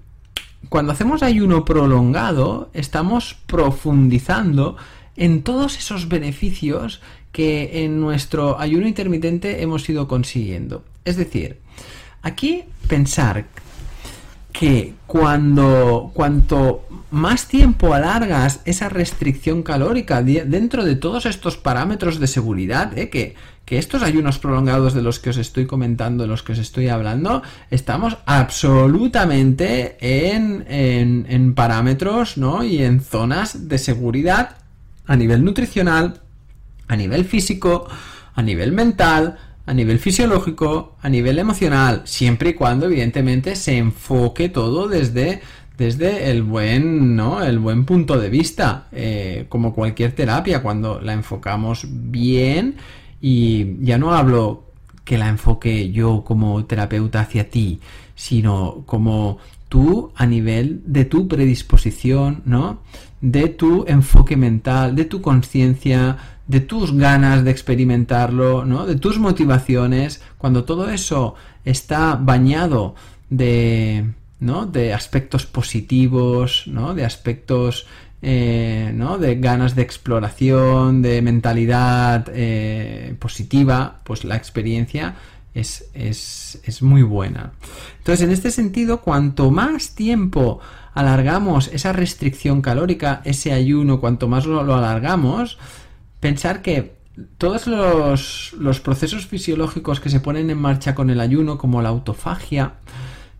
cuando 0.69 0.93
hacemos 0.93 1.23
ayuno 1.23 1.65
prolongado, 1.65 2.71
estamos 2.75 3.37
profundizando 3.47 4.77
en 5.17 5.43
todos 5.43 5.79
esos 5.79 6.09
beneficios 6.09 7.01
que 7.33 7.85
en 7.85 8.01
nuestro 8.01 8.59
ayuno 8.59 8.87
intermitente 8.89 9.63
hemos 9.63 9.89
ido 9.89 10.09
consiguiendo. 10.09 10.85
Es 11.05 11.17
decir, 11.17 11.61
aquí 12.27 12.65
pensar 12.89 13.45
que 14.53 14.95
cuando 15.07 16.11
cuanto 16.15 16.87
más 17.11 17.47
tiempo 17.47 17.95
alargas 17.95 18.61
esa 18.65 18.89
restricción 18.89 19.63
calórica 19.63 20.23
dentro 20.23 20.85
de 20.85 20.97
todos 20.97 21.27
estos 21.27 21.57
parámetros 21.57 22.19
de 22.19 22.27
seguridad, 22.27 22.97
¿eh? 22.99 23.09
que, 23.09 23.35
estos 23.69 24.03
ayunos 24.03 24.39
prolongados 24.39 24.95
de 24.95 25.03
los 25.03 25.19
que 25.19 25.31
os 25.31 25.37
estoy 25.39 25.67
comentando, 25.67 26.23
de 26.23 26.29
los 26.29 26.45
que 26.45 26.53
os 26.53 26.59
estoy 26.59 26.89
hablando, 26.89 27.43
estamos 27.71 28.17
absolutamente 28.25 29.97
en, 30.01 30.65
en, 30.69 31.27
en 31.29 31.55
parámetros 31.55 32.39
¿no? 32.39 32.63
y 32.63 32.83
en 32.83 33.01
zonas 33.01 33.69
de 33.69 33.79
seguridad 33.79 34.59
a 35.07 35.17
nivel 35.17 35.45
nutricional, 35.45 36.21
a 36.87 36.95
nivel 36.95 37.25
físico, 37.25 37.89
a 38.37 38.43
nivel 38.43 38.71
mental, 38.71 39.37
a 39.67 39.75
nivel 39.75 39.99
fisiológico, 39.99 40.95
a 41.03 41.09
nivel 41.09 41.39
emocional, 41.39 42.03
siempre 42.05 42.51
y 42.51 42.55
cuando 42.55 42.87
evidentemente 42.87 43.57
se 43.57 43.77
enfoque 43.77 44.49
todo 44.49 44.87
desde, 44.87 45.41
desde 45.77 46.31
el 46.31 46.45
buen, 46.45 47.17
¿no? 47.17 47.43
El 47.43 47.59
buen 47.59 47.85
punto 47.85 48.19
de 48.19 48.31
vista, 48.31 48.87
eh, 48.93 49.47
como 49.49 49.75
cualquier 49.75 50.13
terapia, 50.13 50.63
cuando 50.63 51.01
la 51.01 51.13
enfocamos 51.13 51.87
bien 51.91 52.77
y 53.21 53.85
ya 53.85 53.99
no 53.99 54.15
hablo 54.15 54.67
que 55.05 55.19
la 55.19 55.29
enfoque 55.29 55.91
yo 55.91 56.23
como 56.25 56.65
terapeuta 56.65 57.21
hacia 57.21 57.51
ti, 57.51 57.81
sino 58.15 58.85
como 58.87 59.39
tú 59.69 60.13
a 60.15 60.27
nivel 60.27 60.83
de 60.87 61.05
tu 61.05 61.27
predisposición, 61.27 62.43
¿no? 62.45 62.81
De 63.21 63.49
tu 63.49 63.85
enfoque 63.89 64.37
mental, 64.37 64.95
de 64.95 65.07
tu 65.07 65.21
conciencia, 65.23 66.17
de 66.47 66.61
tus 66.61 66.93
ganas 66.93 67.45
de 67.45 67.51
experimentarlo, 67.51 68.65
¿no? 68.65 68.87
De 68.87 68.97
tus 68.97 69.19
motivaciones, 69.19 70.23
cuando 70.39 70.65
todo 70.65 70.89
eso 70.91 71.35
está 71.65 72.15
bañado 72.17 72.95
de, 73.31 74.13
¿no? 74.39 74.67
De 74.67 74.95
aspectos 74.95 75.47
positivos, 75.47 76.65
¿no? 76.67 76.95
De 76.95 77.05
aspectos, 77.05 77.87
eh, 78.23 78.93
¿no? 78.95 79.19
De 79.19 79.37
ganas 79.37 79.75
de 79.75 79.83
exploración, 79.83 81.03
de 81.03 81.21
mentalidad 81.21 82.27
eh, 82.33 83.17
positiva, 83.19 84.01
pues 84.05 84.25
la 84.25 84.37
experiencia 84.37 85.17
es, 85.53 85.91
es, 85.95 86.61
es 86.65 86.83
muy 86.83 87.03
buena. 87.03 87.53
Entonces, 87.99 88.25
en 88.25 88.31
este 88.31 88.53
sentido, 88.53 89.01
cuanto 89.01 89.51
más 89.51 89.97
tiempo 89.97 90.61
alargamos 90.95 91.69
esa 91.73 91.93
restricción 91.93 92.63
calórica, 92.63 93.21
ese 93.25 93.53
ayuno, 93.53 94.01
cuanto 94.01 94.29
más 94.29 94.47
lo 94.47 94.61
alargamos, 94.75 95.59
pensar 96.27 96.61
que 96.61 96.97
todos 97.39 97.69
los, 97.69 98.81
procesos 98.81 99.27
fisiológicos 99.27 100.01
que 100.01 100.11
se 100.11 100.19
ponen 100.19 100.51
en 100.51 100.59
marcha 100.59 100.97
con 100.97 101.09
el 101.09 101.21
ayuno, 101.21 101.57
como 101.57 101.83
la 101.83 101.91
autofagia, 101.91 102.75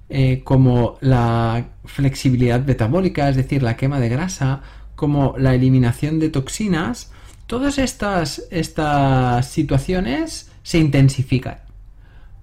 eh, 0.09 0.43
como 0.45 0.97
la 1.01 1.67
flexibilidad 1.85 2.65
metabólica, 2.65 3.29
es 3.29 3.35
decir, 3.35 3.65
la 3.65 3.77
quema 3.77 3.99
de 3.99 4.09
grasa, 4.09 4.61
como 4.95 5.35
la 5.37 5.53
eliminación 5.53 6.21
de 6.21 6.29
toxinas, 6.29 7.11
todas 7.49 7.79
estas, 7.79 8.45
estas 8.53 9.49
situaciones 9.49 10.53
se 10.63 10.79
intensifican, 10.79 11.59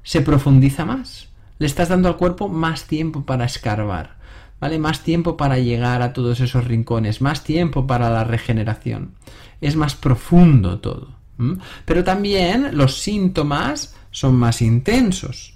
se 0.04 0.20
profundiza 0.20 0.84
más. 0.84 1.30
Le 1.58 1.68
estás 1.68 1.88
dando 1.88 2.10
al 2.10 2.18
cuerpo 2.18 2.50
más 2.50 2.84
tiempo 2.84 3.24
para 3.24 3.46
escarbar, 3.46 4.18
¿vale? 4.64 4.80
Más 4.80 5.02
tiempo 5.04 5.36
para 5.36 5.60
llegar 5.60 6.02
a 6.02 6.14
todos 6.14 6.40
esos 6.40 6.64
rincones, 6.64 7.20
más 7.20 7.44
tiempo 7.44 7.86
para 7.86 8.10
la 8.10 8.24
regeneración. 8.24 9.12
Es 9.60 9.76
más 9.76 9.94
profundo 9.94 10.80
todo. 10.80 11.10
Pero 11.84 12.06
también 12.06 12.78
los 12.78 13.02
síntomas 13.02 13.94
son 14.10 14.36
más 14.36 14.62
intensos. 14.62 15.54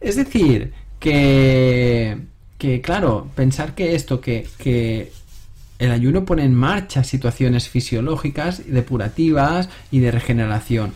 Es 0.00 0.16
decir, 0.16 0.72
que, 0.98 2.16
que 2.56 2.80
claro, 2.80 3.28
pensar 3.34 3.74
que 3.74 3.94
esto, 3.94 4.22
que, 4.22 4.48
que 4.56 5.12
el 5.78 5.90
ayuno 5.90 6.24
pone 6.24 6.42
en 6.42 6.54
marcha 6.54 7.04
situaciones 7.04 7.68
fisiológicas, 7.68 8.62
depurativas 8.66 9.68
y 9.90 9.98
de 9.98 10.12
regeneración. 10.12 10.94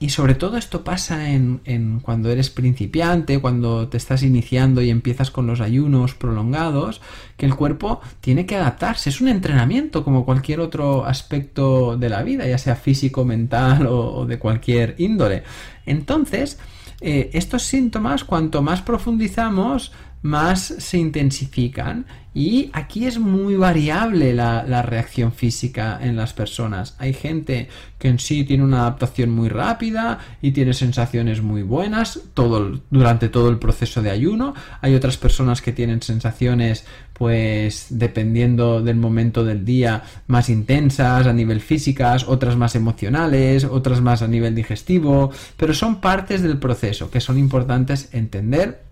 Y 0.00 0.10
sobre 0.10 0.36
todo 0.36 0.56
esto 0.58 0.84
pasa 0.84 1.30
en, 1.30 2.00
cuando 2.02 2.30
eres 2.30 2.50
principiante, 2.50 3.40
cuando 3.40 3.88
te 3.88 3.96
estás 3.96 4.22
iniciando 4.22 4.80
y 4.80 4.90
empiezas 4.90 5.32
con 5.32 5.48
los 5.48 5.60
ayunos 5.60 6.14
prolongados, 6.14 7.00
que 7.36 7.46
el 7.46 7.56
cuerpo 7.56 8.00
tiene 8.20 8.46
que 8.46 8.54
adaptarse. 8.54 9.10
Es 9.10 9.20
un 9.20 9.26
entrenamiento 9.26 10.04
como 10.04 10.24
cualquier 10.24 10.60
otro 10.60 11.04
aspecto 11.04 11.96
de 11.96 12.10
la 12.10 12.22
vida, 12.22 12.46
ya 12.46 12.58
sea 12.58 12.76
físico, 12.76 13.24
mental 13.24 13.88
o, 13.88 14.24
de 14.24 14.38
cualquier 14.38 14.94
índole. 14.98 15.42
Entonces, 15.84 16.60
eh, 17.00 17.30
estos 17.32 17.64
síntomas, 17.64 18.22
cuanto 18.22 18.62
más 18.62 18.82
profundizamos, 18.82 19.90
más 20.22 20.60
se 20.60 20.98
intensifican 20.98 22.06
y 22.34 22.70
aquí 22.72 23.04
es 23.06 23.18
muy 23.18 23.56
variable 23.56 24.32
la, 24.32 24.82
reacción 24.82 25.32
física 25.32 25.98
en 26.00 26.14
las 26.14 26.32
personas. 26.34 26.94
Hay 26.98 27.12
gente 27.12 27.68
que 27.98 28.06
en 28.06 28.20
sí 28.20 28.44
tiene 28.44 28.62
una 28.62 28.82
adaptación 28.82 29.30
muy 29.30 29.48
rápida 29.48 30.20
y 30.40 30.52
tiene 30.52 30.72
sensaciones 30.72 31.42
muy 31.42 31.62
buenas 31.62 32.20
todo, 32.34 32.80
durante 32.90 33.28
todo 33.28 33.48
el 33.48 33.58
proceso 33.58 34.02
de 34.02 34.10
ayuno. 34.10 34.54
Hay 34.82 34.94
otras 34.94 35.16
personas 35.16 35.62
que 35.62 35.72
tienen 35.72 36.00
sensaciones 36.00 36.84
pues 37.12 37.86
dependiendo 37.90 38.82
del 38.82 38.96
momento 38.96 39.44
del 39.44 39.64
día 39.64 40.04
más 40.28 40.48
intensas 40.48 41.26
a 41.26 41.32
nivel 41.32 41.60
físicas, 41.60 42.28
otras 42.28 42.54
más 42.54 42.76
emocionales, 42.76 43.64
otras 43.64 44.00
más 44.00 44.22
a 44.22 44.28
nivel 44.28 44.54
digestivo, 44.54 45.32
pero 45.56 45.74
son 45.74 46.00
partes 46.00 46.42
del 46.42 46.58
proceso 46.58 47.10
que 47.10 47.20
son 47.20 47.36
importantes 47.36 48.10
entender 48.12 48.87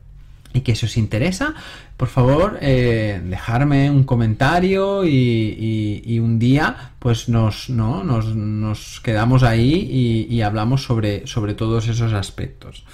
y 0.53 0.61
que 0.61 0.75
si 0.75 0.87
os 0.87 0.97
interesa, 0.97 1.55
por 1.97 2.09
favor, 2.09 2.59
eh, 2.61 3.21
dejarme 3.25 3.91
un 3.91 4.05
comentario 4.05 5.05
y, 5.05 6.19
un 6.19 6.39
día 6.39 6.93
pues 6.99 7.29
nos, 7.29 7.69
¿no? 7.69 8.03
nos, 8.05 9.01
quedamos 9.01 9.43
ahí 9.43 10.27
y, 10.31 10.41
hablamos 10.43 10.83
sobre, 10.83 11.27
sobre, 11.27 11.55
todos 11.55 11.89
esos 11.89 12.13
aspectos. 12.13 12.85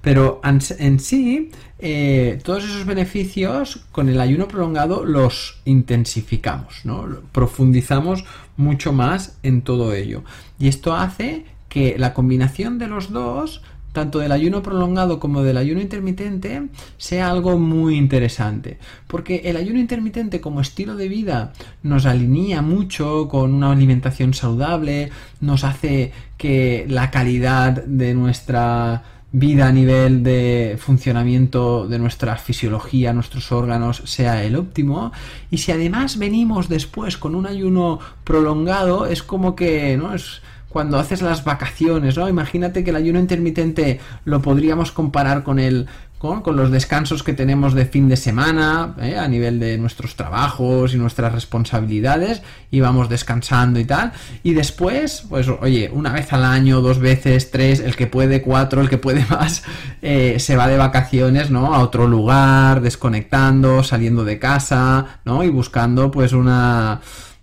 Pero 0.00 0.40
en, 0.44 0.98
sí, 0.98 1.50
eh, 1.78 2.38
todos 2.42 2.64
esos 2.64 2.86
beneficios 2.86 3.84
con 3.92 4.08
el 4.08 4.18
ayuno 4.18 4.48
prolongado 4.48 5.04
los 5.04 5.60
intensificamos, 5.66 6.80
¿no? 6.84 7.06
profundizamos 7.32 8.24
mucho 8.56 8.94
más 8.94 9.38
en 9.42 9.60
todo 9.60 9.92
ello. 9.92 10.24
Y 10.58 10.68
esto 10.68 10.94
hace 10.94 11.44
que 11.68 11.96
la 11.98 12.14
combinación 12.14 12.78
de 12.78 12.88
los 12.88 13.12
dos 13.12 13.62
tanto 13.92 14.18
del 14.20 14.32
ayuno 14.32 14.62
prolongado 14.62 15.18
como 15.18 15.42
del 15.42 15.56
ayuno 15.56 15.80
intermitente 15.80 16.68
sea 16.96 17.30
algo 17.30 17.58
muy 17.58 17.96
interesante. 17.96 18.78
Porque 19.06 19.42
el 19.44 19.56
ayuno 19.56 19.78
intermitente 19.78 20.40
como 20.40 20.60
estilo 20.60 20.96
de 20.96 21.08
vida 21.08 21.52
nos 21.82 22.06
alinea 22.06 22.62
mucho 22.62 23.28
con 23.28 23.54
una 23.54 23.72
alimentación 23.72 24.34
saludable, 24.34 25.10
nos 25.40 25.64
hace 25.64 26.12
que 26.36 26.86
la 26.88 27.10
calidad 27.10 27.84
de 27.84 28.14
nuestra 28.14 29.02
vida 29.32 29.68
a 29.68 29.72
nivel 29.72 30.24
de 30.24 30.76
funcionamiento 30.78 31.86
de 31.86 31.98
nuestra 31.98 32.36
fisiología, 32.36 33.12
nuestros 33.12 33.52
órganos, 33.52 34.02
sea 34.06 34.42
el 34.42 34.56
óptimo. 34.56 35.12
Y 35.50 35.58
si 35.58 35.72
además 35.72 36.18
venimos 36.18 36.68
después 36.68 37.16
con 37.16 37.34
un 37.34 37.46
ayuno 37.46 38.00
prolongado, 38.24 39.06
es 39.06 39.22
como 39.22 39.54
que, 39.54 39.96
¿no? 39.96 40.14
Es, 40.14 40.42
cuando 40.70 40.98
haces 40.98 41.20
las 41.20 41.44
vacaciones, 41.44 42.16
¿no? 42.16 42.28
Imagínate 42.28 42.82
que 42.84 42.90
el 42.90 42.96
ayuno 42.96 43.18
intermitente 43.18 44.00
lo 44.24 44.40
podríamos 44.40 44.92
comparar 44.92 45.42
con 45.42 45.58
el 45.58 45.88
con, 46.20 46.42
los 46.54 46.70
descansos 46.70 47.22
que 47.22 47.32
tenemos 47.32 47.72
de 47.72 47.86
fin 47.86 48.06
de 48.06 48.16
semana, 48.18 48.94
¿eh? 49.00 49.16
a 49.16 49.26
nivel 49.26 49.58
de 49.58 49.78
nuestros 49.78 50.16
trabajos 50.16 50.92
y 50.92 50.98
nuestras 50.98 51.32
responsabilidades, 51.32 52.42
y 52.70 52.80
vamos 52.80 53.08
descansando 53.08 53.80
y 53.80 53.86
tal. 53.86 54.12
Y 54.42 54.52
después, 54.52 55.24
pues 55.30 55.48
oye, 55.48 55.90
una 55.90 56.12
vez 56.12 56.30
al 56.34 56.44
año, 56.44 56.82
dos 56.82 56.98
veces, 56.98 57.50
tres, 57.50 57.80
el 57.80 57.96
que 57.96 58.06
puede, 58.06 58.42
cuatro, 58.42 58.82
el 58.82 58.90
que 58.90 58.98
puede 58.98 59.24
más, 59.30 59.62
eh, 60.02 60.38
se 60.38 60.56
va 60.56 60.68
de 60.68 60.76
vacaciones, 60.76 61.50
¿no? 61.50 61.74
A 61.74 61.78
otro 61.78 62.06
lugar, 62.06 62.82
desconectando, 62.82 63.82
saliendo 63.82 64.22
de 64.22 64.38
casa, 64.38 65.20
¿no? 65.24 65.42
Y 65.42 65.48
buscando 65.48 66.10
pues 66.10 66.34
una 66.34 67.00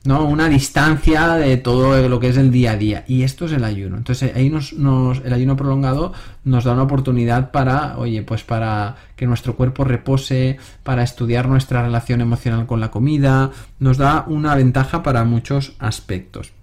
¿no? 0.08 0.24
Una 0.24 0.48
distancia 0.48 1.34
de 1.34 1.58
todo 1.58 2.08
lo 2.08 2.20
que 2.22 2.30
es 2.30 2.38
el 2.38 2.50
día 2.50 2.72
a 2.72 2.78
día. 2.78 3.04
Y 3.10 3.24
esto 3.24 3.44
es 3.46 3.52
el 3.52 3.66
ayuno. 3.66 3.98
Entonces 3.98 4.34
ahí 4.34 4.50
nos, 4.50 4.72
el 4.72 5.34
ayuno 5.34 5.58
prolongado 5.58 6.14
nos 6.46 6.64
da 6.64 6.72
una 6.72 6.84
oportunidad 6.84 7.52
para, 7.52 7.98
oye, 7.98 8.24
pues 8.24 8.46
para 8.46 8.96
que 9.18 9.28
nuestro 9.28 9.58
cuerpo 9.58 9.84
repose, 9.84 10.60
para 10.84 11.04
estudiar 11.04 11.50
nuestra 11.50 11.84
relación 11.84 12.22
emocional 12.22 12.66
con 12.68 12.80
la 12.80 12.90
comida, 12.90 13.52
nos 13.80 13.98
da 13.98 14.24
una 14.28 14.56
ventaja 14.56 15.04
para 15.04 15.26
muchos 15.26 15.74
aspectos. 15.78 16.57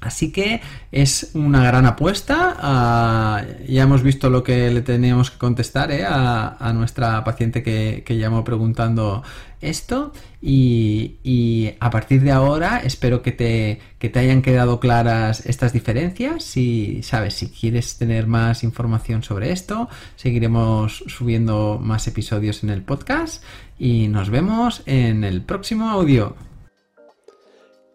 Así 0.00 0.30
que 0.30 0.60
es 0.92 1.30
una 1.34 1.64
gran 1.64 1.84
apuesta. 1.84 2.56
Ah, 2.60 3.42
ya 3.68 3.82
hemos 3.82 4.02
visto 4.02 4.30
lo 4.30 4.44
que 4.44 4.70
le 4.70 4.82
teníamos 4.82 5.30
que 5.30 5.38
contestar 5.38 5.90
¿eh? 5.90 6.04
a, 6.06 6.72
nuestra 6.72 7.24
paciente 7.24 7.62
que, 7.62 8.16
llamó 8.16 8.44
preguntando 8.44 9.24
esto. 9.60 10.12
Y, 10.40 11.72
a 11.80 11.90
partir 11.90 12.22
de 12.22 12.30
ahora 12.30 12.80
espero 12.84 13.22
que 13.22 13.32
te, 13.32 13.80
que 13.98 14.08
te, 14.08 14.20
hayan 14.20 14.40
quedado 14.40 14.78
claras 14.78 15.44
estas 15.46 15.72
diferencias. 15.72 16.44
Si 16.44 17.02
sabes, 17.02 17.34
si 17.34 17.48
quieres 17.48 17.98
tener 17.98 18.28
más 18.28 18.62
información 18.62 19.24
sobre 19.24 19.50
esto, 19.50 19.88
seguiremos 20.14 21.02
subiendo 21.08 21.80
más 21.82 22.06
episodios 22.06 22.62
en 22.62 22.70
el 22.70 22.82
podcast. 22.82 23.42
Y 23.80 24.06
nos 24.08 24.30
vemos 24.30 24.82
en 24.86 25.24
el 25.24 25.42
próximo 25.42 25.90
audio. 25.90 26.47